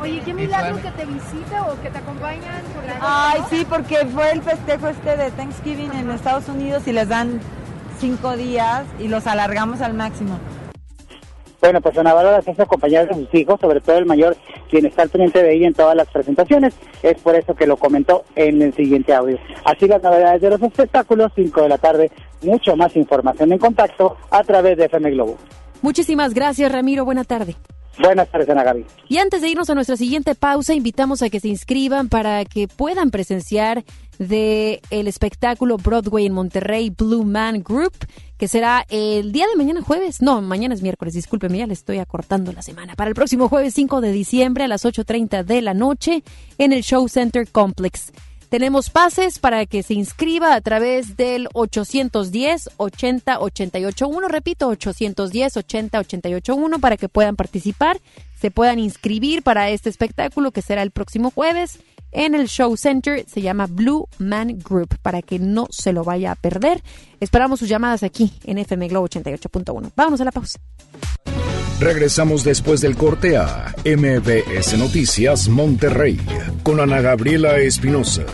[0.00, 4.06] Oye, qué milagro que te visita o que te acompañan por la Ay, sí, porque
[4.06, 7.40] fue el festejo este de Thanksgiving en Estados Unidos y les dan
[7.98, 10.38] cinco días y los alargamos al máximo.
[11.60, 14.36] Bueno, pues Ana Bárbara se hace acompañar de sus hijos, sobre todo el mayor,
[14.70, 16.74] quien está al frente de ella en todas las presentaciones.
[17.02, 19.38] Es por eso que lo comentó en el siguiente audio.
[19.64, 22.10] Así las novedades de los espectáculos, 5 de la tarde,
[22.42, 25.36] mucho más información en contacto a través de FM Globo.
[25.82, 27.04] Muchísimas gracias, Ramiro.
[27.04, 27.56] Buena tarde.
[27.98, 28.84] Buenas tardes, Ana Gaby.
[29.08, 32.68] Y antes de irnos a nuestra siguiente pausa, invitamos a que se inscriban para que
[32.68, 33.84] puedan presenciar
[34.18, 37.94] de el espectáculo Broadway en Monterrey Blue Man Group,
[38.36, 40.22] que será el día de mañana jueves.
[40.22, 42.94] No, mañana es miércoles, discúlpeme, ya le estoy acortando la semana.
[42.94, 46.22] Para el próximo jueves 5 de diciembre a las 8.30 de la noche
[46.58, 48.12] en el Show Center Complex.
[48.48, 55.98] Tenemos pases para que se inscriba a través del 810 80 881, repito, 810 80
[55.98, 58.00] 881 para que puedan participar,
[58.40, 61.78] se puedan inscribir para este espectáculo que será el próximo jueves
[62.10, 66.32] en el Show Center, se llama Blue Man Group, para que no se lo vaya
[66.32, 66.82] a perder.
[67.20, 69.92] Esperamos sus llamadas aquí en FM Globo 88.1.
[69.94, 70.58] Vámonos a la pausa.
[71.80, 76.20] Regresamos después del corte a MBS Noticias Monterrey
[76.64, 78.24] con Ana Gabriela Espinosa.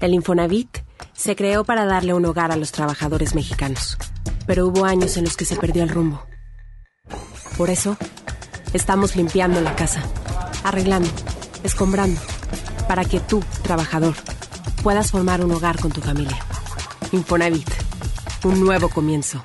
[0.00, 0.78] El Infonavit
[1.12, 3.98] se creó para darle un hogar a los trabajadores mexicanos,
[4.46, 6.22] pero hubo años en los que se perdió el rumbo.
[7.58, 7.98] Por eso,
[8.72, 10.02] estamos limpiando la casa,
[10.64, 11.10] arreglando,
[11.64, 12.18] escombrando,
[12.88, 14.14] para que tú, trabajador,
[14.82, 16.38] puedas formar un hogar con tu familia.
[17.12, 17.68] Infonavit,
[18.44, 19.44] un nuevo comienzo.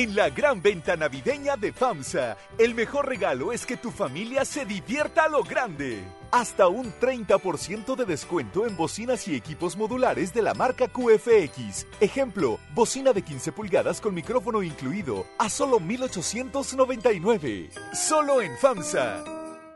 [0.01, 4.65] En la gran venta navideña de FAMSA, el mejor regalo es que tu familia se
[4.65, 6.03] divierta a lo grande.
[6.31, 11.85] Hasta un 30% de descuento en bocinas y equipos modulares de la marca QFX.
[11.99, 17.69] Ejemplo, bocina de 15 pulgadas con micrófono incluido a solo 1899.
[17.93, 19.40] Solo en FAMSA.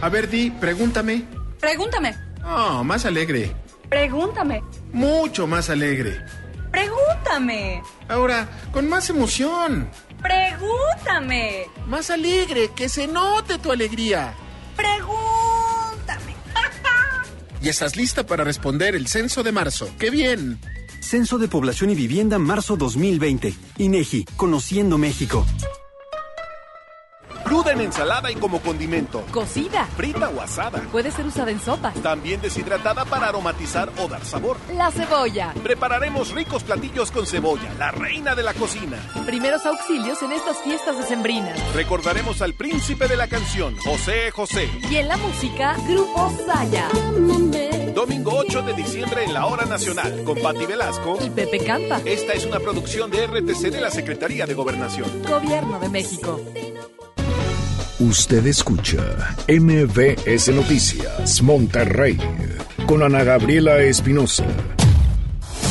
[0.00, 1.24] A ver, Di, pregúntame.
[1.60, 2.14] Pregúntame.
[2.44, 3.54] Oh, más alegre.
[3.88, 4.62] Pregúntame.
[4.92, 6.24] Mucho más alegre.
[6.70, 7.82] Pregúntame.
[8.08, 9.88] Ahora, con más emoción.
[10.22, 11.66] Pregúntame.
[11.86, 14.34] Más alegre, que se note tu alegría.
[14.76, 16.34] Pregúntame.
[17.62, 19.88] ¿Y estás lista para responder el censo de marzo?
[19.98, 20.60] ¡Qué bien!
[21.00, 23.54] Censo de Población y Vivienda marzo 2020.
[23.78, 25.46] INEGI, Conociendo México.
[27.76, 29.22] En ensalada y como condimento.
[29.30, 29.84] Cocida.
[29.98, 30.80] Frita o asada.
[30.90, 31.92] Puede ser usada en sopa.
[32.02, 34.56] También deshidratada para aromatizar o dar sabor.
[34.74, 35.52] La cebolla.
[35.62, 38.96] Prepararemos ricos platillos con cebolla, la reina de la cocina.
[39.26, 41.60] Primeros auxilios en estas fiestas decembrinas.
[41.74, 44.70] Recordaremos al príncipe de la canción, José José.
[44.90, 46.88] Y en la música, Grupo Saya.
[47.94, 52.00] Domingo 8 de diciembre en la Hora Nacional, con Patti Velasco y Pepe Canta.
[52.06, 55.22] Esta es una producción de RTC de la Secretaría de Gobernación.
[55.28, 56.40] Gobierno de México.
[57.98, 58.98] Usted escucha
[59.48, 62.18] MBS Noticias Monterrey
[62.86, 64.44] con Ana Gabriela Espinosa.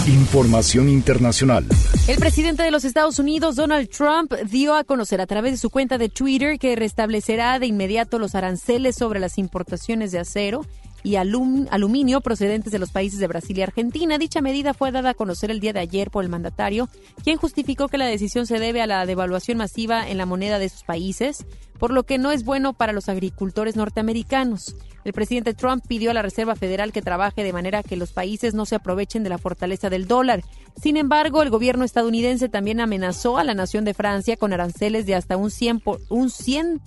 [0.08, 1.68] Información internacional.
[2.08, 5.70] El presidente de los Estados Unidos, Donald Trump, dio a conocer a través de su
[5.70, 10.66] cuenta de Twitter que restablecerá de inmediato los aranceles sobre las importaciones de acero
[11.04, 14.18] y alum aluminio procedentes de los países de Brasil y Argentina.
[14.18, 16.90] Dicha medida fue dada a conocer el día de ayer por el mandatario,
[17.24, 20.66] quien justificó que la decisión se debe a la devaluación masiva en la moneda de
[20.66, 21.46] esos países,
[21.80, 24.76] por lo que no es bueno para los agricultores norteamericanos.
[25.04, 28.54] El presidente Trump pidió a la Reserva Federal que trabaje de manera que los países
[28.56, 30.42] no se aprovechen de la fortaleza del dólar.
[30.82, 35.16] Sin embargo, el gobierno estadounidense también amenazó a la nación de Francia con aranceles de
[35.16, 36.82] hasta un 100%, por, un 100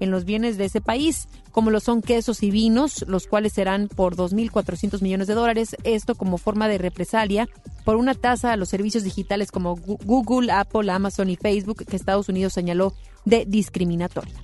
[0.00, 3.88] en los bienes de ese país, como lo son quesos y vinos, los cuales serán
[3.88, 7.48] por 2.400 millones de dólares, esto como forma de represalia
[7.84, 12.28] por una tasa a los servicios digitales como Google, Apple, Amazon y Facebook que Estados
[12.28, 12.94] Unidos señaló
[13.24, 14.34] de discriminatoria.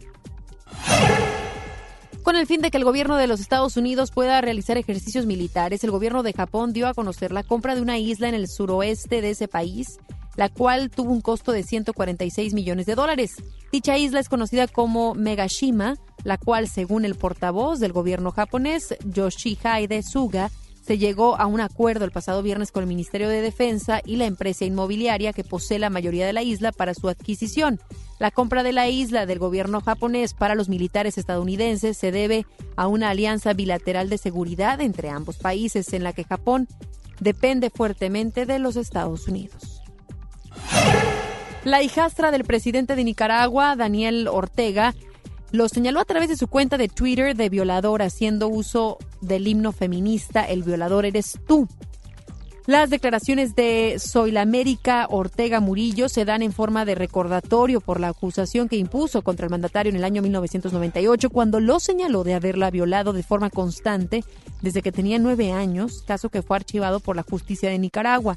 [2.23, 5.83] Con el fin de que el gobierno de los Estados Unidos pueda realizar ejercicios militares,
[5.85, 9.23] el gobierno de Japón dio a conocer la compra de una isla en el suroeste
[9.23, 9.99] de ese país
[10.37, 13.35] la cual tuvo un costo de 146 millones de dólares.
[13.73, 20.03] Dicha isla es conocida como Megashima, la cual, según el portavoz del gobierno japonés, Yoshihide
[20.03, 20.51] Suga,
[20.81, 24.27] se llegó a un acuerdo el pasado viernes con el Ministerio de Defensa y la
[24.27, 27.81] empresa inmobiliaria que posee la mayoría de la isla para su adquisición.
[28.19, 32.87] La compra de la isla del gobierno japonés para los militares estadounidenses se debe a
[32.87, 36.69] una alianza bilateral de seguridad entre ambos países en la que Japón
[37.21, 39.83] depende fuertemente de los Estados Unidos.
[41.65, 44.95] La hijastra del presidente de Nicaragua, Daniel Ortega,
[45.53, 49.73] lo señaló a través de su cuenta de Twitter de violador, haciendo uso del himno
[49.73, 51.69] feminista El violador eres tú.
[52.67, 57.99] Las declaraciones de Soy la América Ortega Murillo se dan en forma de recordatorio por
[57.99, 62.35] la acusación que impuso contra el mandatario en el año 1998 cuando lo señaló de
[62.35, 64.23] haberla violado de forma constante
[64.63, 68.37] desde que tenía nueve años, caso que fue archivado por la justicia de Nicaragua.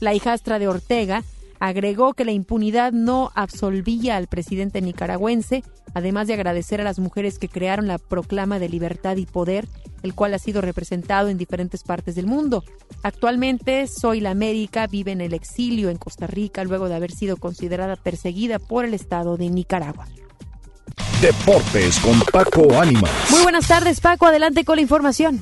[0.00, 1.22] La hijastra de Ortega
[1.60, 5.62] agregó que la impunidad no absolvía al presidente nicaragüense,
[5.94, 9.66] además de agradecer a las mujeres que crearon la proclama de libertad y poder,
[10.02, 12.64] el cual ha sido representado en diferentes partes del mundo.
[13.02, 17.36] Actualmente, Soy la América vive en el exilio en Costa Rica luego de haber sido
[17.36, 20.06] considerada perseguida por el Estado de Nicaragua.
[21.20, 23.10] Deportes con Paco Ánimas.
[23.30, 24.26] Muy buenas tardes, Paco.
[24.26, 25.40] Adelante con la información.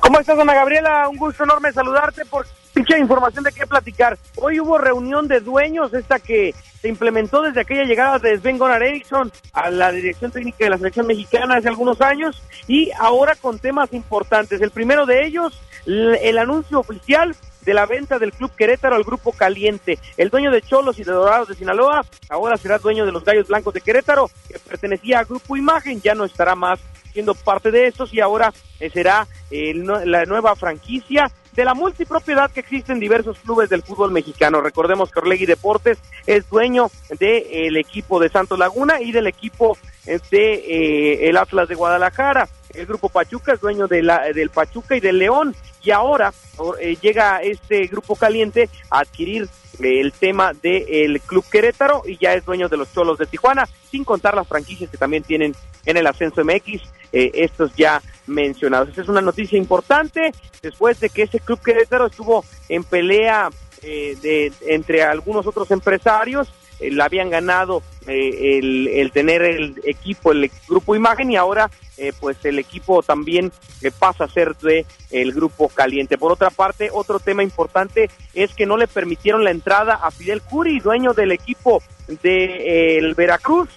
[0.00, 1.08] ¿Cómo estás, Ana Gabriela?
[1.08, 4.18] Un gusto enorme saludarte por mucha información de qué platicar.
[4.36, 8.82] Hoy hubo reunión de dueños, esta que se implementó desde aquella llegada de Sven Gunnar
[8.82, 13.58] Eriksson a la dirección técnica de la selección mexicana hace algunos años y ahora con
[13.58, 14.60] temas importantes.
[14.60, 19.32] El primero de ellos, el anuncio oficial de la venta del Club Querétaro al Grupo
[19.32, 19.98] Caliente.
[20.16, 23.48] El dueño de Cholos y de Dorados de Sinaloa ahora será dueño de los Gallos
[23.48, 26.78] Blancos de Querétaro, que pertenecía a Grupo Imagen, ya no estará más
[27.12, 32.50] siendo parte de estos y ahora eh, será eh, la nueva franquicia de la multipropiedad
[32.50, 34.60] que existe en diversos clubes del fútbol mexicano.
[34.60, 40.54] Recordemos que Orlegui Deportes es dueño del equipo de Santos Laguna y del equipo de
[40.54, 42.48] eh, el Atlas de Guadalajara.
[42.76, 45.54] El grupo Pachuca es dueño de la, del Pachuca y del León.
[45.82, 46.32] Y ahora
[46.80, 49.48] eh, llega este grupo caliente a adquirir
[49.80, 54.04] el tema del Club Querétaro y ya es dueño de los Cholos de Tijuana, sin
[54.04, 55.54] contar las franquicias que también tienen
[55.84, 58.88] en el ascenso MX, eh, estos ya mencionados.
[58.88, 63.50] Esta es una noticia importante después de que ese Club Querétaro estuvo en pelea
[63.82, 69.74] eh, de, entre algunos otros empresarios eh, la habían ganado eh, el, el, tener el
[69.84, 73.50] equipo, el grupo Imagen y ahora eh, pues el equipo también
[73.98, 76.18] pasa a ser de el grupo Caliente.
[76.18, 80.42] Por otra parte, otro tema importante es que no le permitieron la entrada a Fidel
[80.42, 81.82] Curi, dueño del equipo
[82.22, 83.68] de el Veracruz,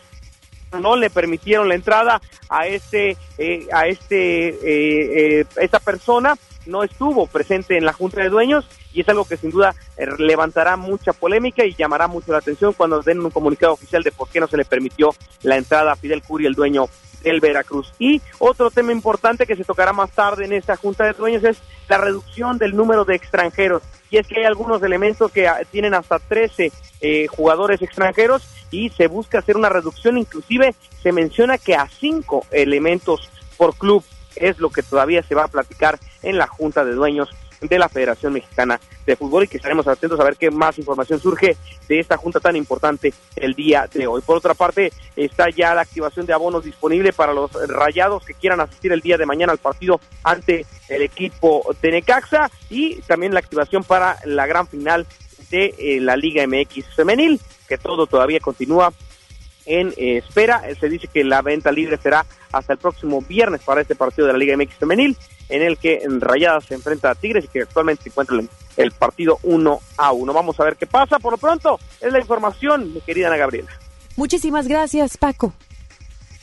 [0.79, 3.17] no le permitieron la entrada a este
[3.71, 6.35] a este esta persona
[6.70, 10.07] no estuvo presente en la junta de dueños y es algo que sin duda eh,
[10.17, 14.30] levantará mucha polémica y llamará mucho la atención cuando den un comunicado oficial de por
[14.30, 15.09] qué no se le permitió
[15.43, 16.86] la entrada a Fidel Curi, el dueño
[17.24, 17.93] del Veracruz.
[17.99, 21.57] Y otro tema importante que se tocará más tarde en esta junta de dueños es
[21.88, 23.84] la reducción del número de extranjeros.
[24.09, 28.89] Y es que hay algunos elementos que ah, tienen hasta 13 eh, jugadores extranjeros y
[28.89, 34.03] se busca hacer una reducción, inclusive se menciona que a cinco elementos por club
[34.36, 37.30] es lo que todavía se va a platicar en la Junta de Dueños
[37.61, 41.20] de la Federación Mexicana de Fútbol y que estaremos atentos a ver qué más información
[41.20, 41.57] surge
[41.88, 44.22] de esta junta tan importante el día de hoy.
[44.22, 48.61] Por otra parte, está ya la activación de abonos disponible para los rayados que quieran
[48.61, 53.39] asistir el día de mañana al partido ante el equipo de Necaxa y también la
[53.39, 55.05] activación para la gran final
[55.49, 58.93] de eh, la Liga MX femenil, que todo todavía continúa
[59.70, 60.63] en eh, espera.
[60.78, 64.34] Se dice que la venta libre será hasta el próximo viernes para este partido de
[64.34, 65.15] la Liga MX femenil,
[65.47, 68.91] en el que Rayadas se enfrenta a Tigres y que actualmente se encuentra en el
[68.91, 70.34] partido 1 a 1.
[70.34, 71.20] Vamos a ver qué pasa.
[71.20, 73.70] Por lo pronto, es la información, mi querida Ana Gabriela.
[74.17, 75.53] Muchísimas gracias, Paco.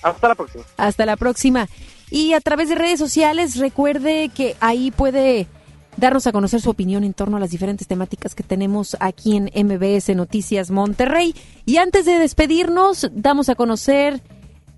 [0.02, 0.64] Hasta la próxima.
[0.76, 1.68] Hasta la próxima.
[2.10, 5.48] Y a través de redes sociales, recuerde que ahí puede
[5.96, 9.50] darnos a conocer su opinión en torno a las diferentes temáticas que tenemos aquí en
[9.54, 11.34] MBS Noticias Monterrey.
[11.64, 14.20] Y antes de despedirnos, damos a conocer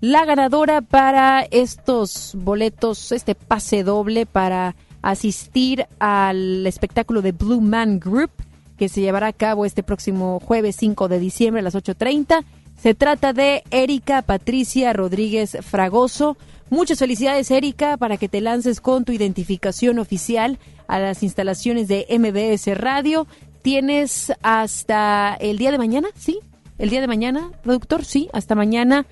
[0.01, 7.99] la ganadora para estos boletos, este pase doble para asistir al espectáculo de Blue Man
[7.99, 8.31] Group
[8.79, 12.45] que se llevará a cabo este próximo jueves 5 de diciembre a las 8.30.
[12.81, 16.37] Se trata de Erika Patricia Rodríguez Fragoso.
[16.69, 22.05] Muchas felicidades, Erika, para que te lances con tu identificación oficial a las instalaciones de
[22.09, 23.25] MBS Radio.
[23.63, 26.39] Tienes hasta el día de mañana, ¿sí?
[26.77, 29.05] El día de mañana, productor, sí, hasta mañana.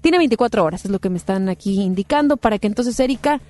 [0.00, 3.40] Tiene 24 horas, es lo que me están aquí indicando, para que entonces, Erika,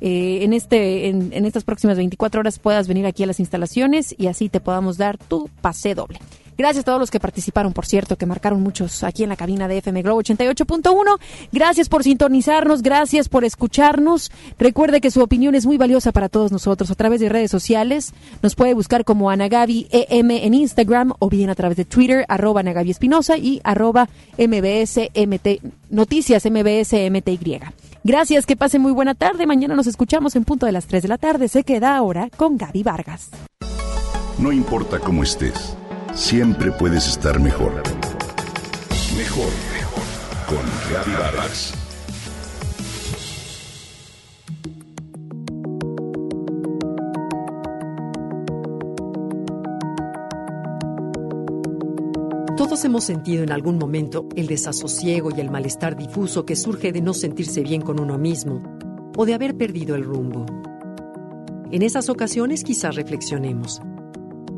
[0.00, 4.26] eh, en, este, en, estas próximas 24 horas puedas venir aquí a las instalaciones y
[4.26, 6.18] así te podamos dar tu pase doble.
[6.58, 9.68] Gracias a todos los que participaron, por cierto, que marcaron muchos aquí en la cabina
[9.68, 11.18] de FM Globo 88.1.
[11.52, 14.30] Gracias por sintonizarnos, gracias por escucharnos.
[14.58, 18.12] Recuerde que su opinión es muy valiosa para todos nosotros a través de redes sociales.
[18.42, 22.60] Nos puede buscar como Anagabi EM en Instagram o bien a través de Twitter, arroba
[22.60, 27.60] Anagabi Espinosa y arroba MBSMT, Noticias MBSMTY.
[28.04, 29.46] Gracias, que pasen muy buena tarde.
[29.46, 31.48] Mañana nos escuchamos en punto de las 3 de la tarde.
[31.48, 33.30] Se queda ahora con Gaby Vargas.
[34.38, 35.76] No importa cómo estés,
[36.14, 37.72] siempre puedes estar mejor.
[39.16, 40.02] Mejor, mejor.
[40.46, 41.74] Con Gaby Vargas.
[52.56, 57.00] Todos hemos sentido en algún momento el desasosiego y el malestar difuso que surge de
[57.00, 58.62] no sentirse bien con uno mismo
[59.16, 60.46] o de haber perdido el rumbo.
[61.70, 63.80] En esas ocasiones quizás reflexionemos.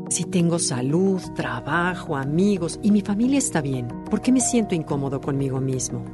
[0.08, 5.20] Si tengo salud, trabajo, amigos y mi familia está bien, ¿por qué me siento incómodo
[5.20, 6.04] conmigo mismo?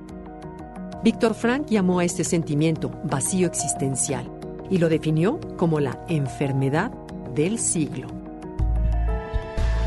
[1.03, 4.31] Víctor Frank llamó a este sentimiento vacío existencial
[4.71, 6.93] y lo definió como la enfermedad
[7.35, 8.07] del siglo.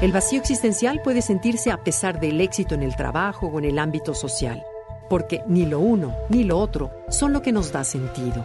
[0.02, 3.80] El vacío existencial puede sentirse a pesar del éxito en el trabajo o en el
[3.80, 4.62] ámbito social,
[5.10, 8.44] porque ni lo uno ni lo otro son lo que nos da sentido.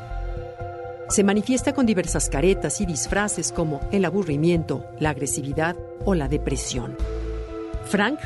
[1.08, 6.96] Se manifiesta con diversas caretas y disfraces como el aburrimiento, la agresividad o la depresión.
[7.84, 8.18] Frank,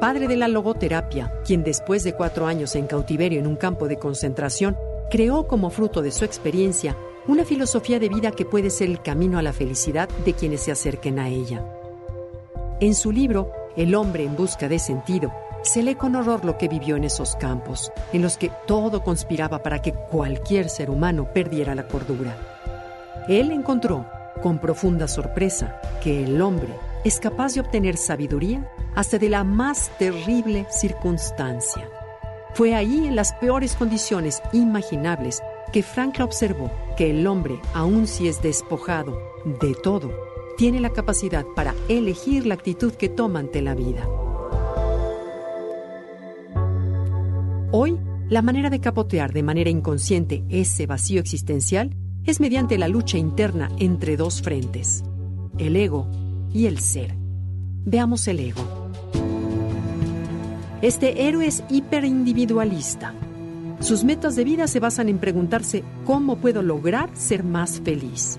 [0.00, 3.98] padre de la logoterapia, quien después de cuatro años en cautiverio en un campo de
[3.98, 4.76] concentración,
[5.10, 9.38] creó como fruto de su experiencia una filosofía de vida que puede ser el camino
[9.38, 11.64] a la felicidad de quienes se acerquen a ella.
[12.80, 15.32] En su libro El hombre en busca de sentido,
[15.68, 19.62] se lee con horror lo que vivió en esos campos, en los que todo conspiraba
[19.62, 22.36] para que cualquier ser humano perdiera la cordura.
[23.28, 24.06] Él encontró,
[24.42, 26.72] con profunda sorpresa, que el hombre
[27.04, 31.86] es capaz de obtener sabiduría hasta de la más terrible circunstancia.
[32.54, 38.26] Fue ahí, en las peores condiciones imaginables, que Frank observó que el hombre, aun si
[38.26, 39.18] es despojado
[39.60, 40.10] de todo,
[40.56, 44.08] tiene la capacidad para elegir la actitud que toma ante la vida.
[48.28, 53.70] La manera de capotear de manera inconsciente ese vacío existencial es mediante la lucha interna
[53.78, 55.02] entre dos frentes,
[55.56, 56.10] el ego
[56.52, 57.14] y el ser.
[57.86, 58.90] Veamos el ego.
[60.82, 63.14] Este héroe es hiperindividualista.
[63.80, 68.38] Sus metas de vida se basan en preguntarse cómo puedo lograr ser más feliz.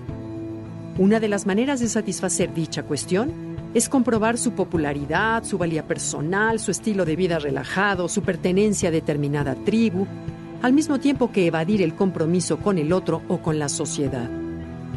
[0.98, 6.58] Una de las maneras de satisfacer dicha cuestión es comprobar su popularidad, su valía personal,
[6.58, 10.06] su estilo de vida relajado, su pertenencia a determinada tribu,
[10.62, 14.28] al mismo tiempo que evadir el compromiso con el otro o con la sociedad.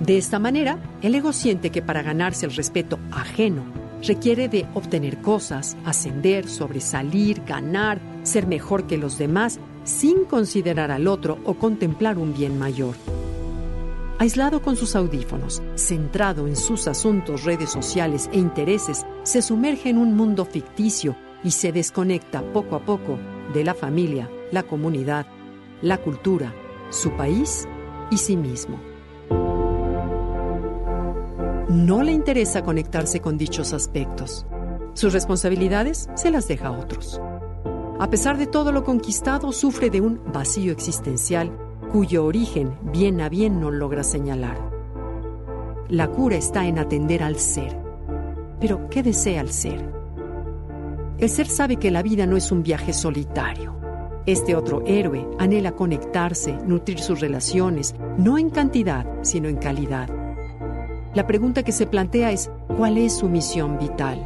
[0.01, 3.63] De esta manera, el ego siente que para ganarse el respeto ajeno
[4.05, 11.07] requiere de obtener cosas, ascender, sobresalir, ganar, ser mejor que los demás, sin considerar al
[11.07, 12.95] otro o contemplar un bien mayor.
[14.19, 19.97] Aislado con sus audífonos, centrado en sus asuntos, redes sociales e intereses, se sumerge en
[19.97, 23.17] un mundo ficticio y se desconecta poco a poco
[23.53, 25.25] de la familia, la comunidad,
[25.81, 26.53] la cultura,
[26.89, 27.67] su país
[28.11, 28.79] y sí mismo.
[31.69, 34.45] No le interesa conectarse con dichos aspectos.
[34.93, 37.19] Sus responsabilidades se las deja a otros.
[37.99, 41.51] A pesar de todo lo conquistado, sufre de un vacío existencial
[41.93, 44.57] cuyo origen bien a bien no logra señalar.
[45.89, 47.79] La cura está en atender al ser.
[48.59, 49.93] Pero, ¿qué desea el ser?
[51.19, 53.75] El ser sabe que la vida no es un viaje solitario.
[54.25, 60.09] Este otro héroe anhela conectarse, nutrir sus relaciones, no en cantidad, sino en calidad.
[61.13, 64.25] La pregunta que se plantea es, ¿cuál es su misión vital?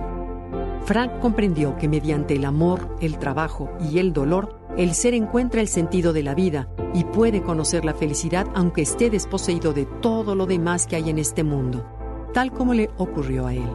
[0.86, 5.68] Frank comprendió que mediante el amor, el trabajo y el dolor, el ser encuentra el
[5.68, 10.46] sentido de la vida y puede conocer la felicidad aunque esté desposeído de todo lo
[10.46, 11.84] demás que hay en este mundo,
[12.34, 13.70] tal como le ocurrió a él.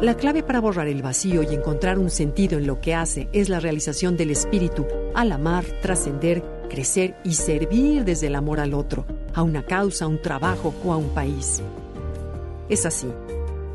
[0.00, 3.48] La clave para borrar el vacío y encontrar un sentido en lo que hace es
[3.48, 9.06] la realización del espíritu al amar, trascender, crecer y servir desde el amor al otro,
[9.32, 11.62] a una causa, a un trabajo o a un país.
[12.68, 13.08] Es así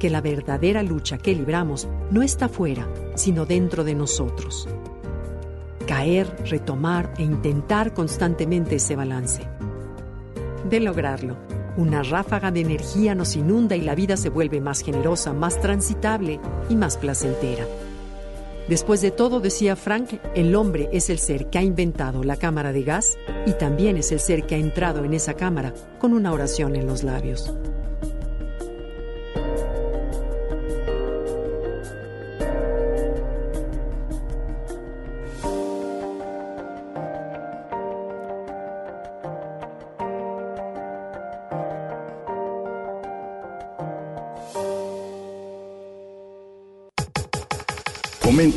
[0.02, 4.68] que la verdadera lucha que libramos no está fuera, sino dentro de nosotros.
[5.86, 9.48] Caer, retomar e intentar constantemente ese balance.
[10.68, 11.38] De lograrlo,
[11.78, 16.40] una ráfaga de energía nos inunda y la vida se vuelve más generosa, más transitable
[16.68, 17.68] y más placentera.
[18.68, 22.74] Después de todo, decía Frank, el hombre es el ser que ha inventado la cámara
[22.74, 26.34] de gas y también es el ser que ha entrado en esa cámara con una
[26.34, 27.54] oración en los labios.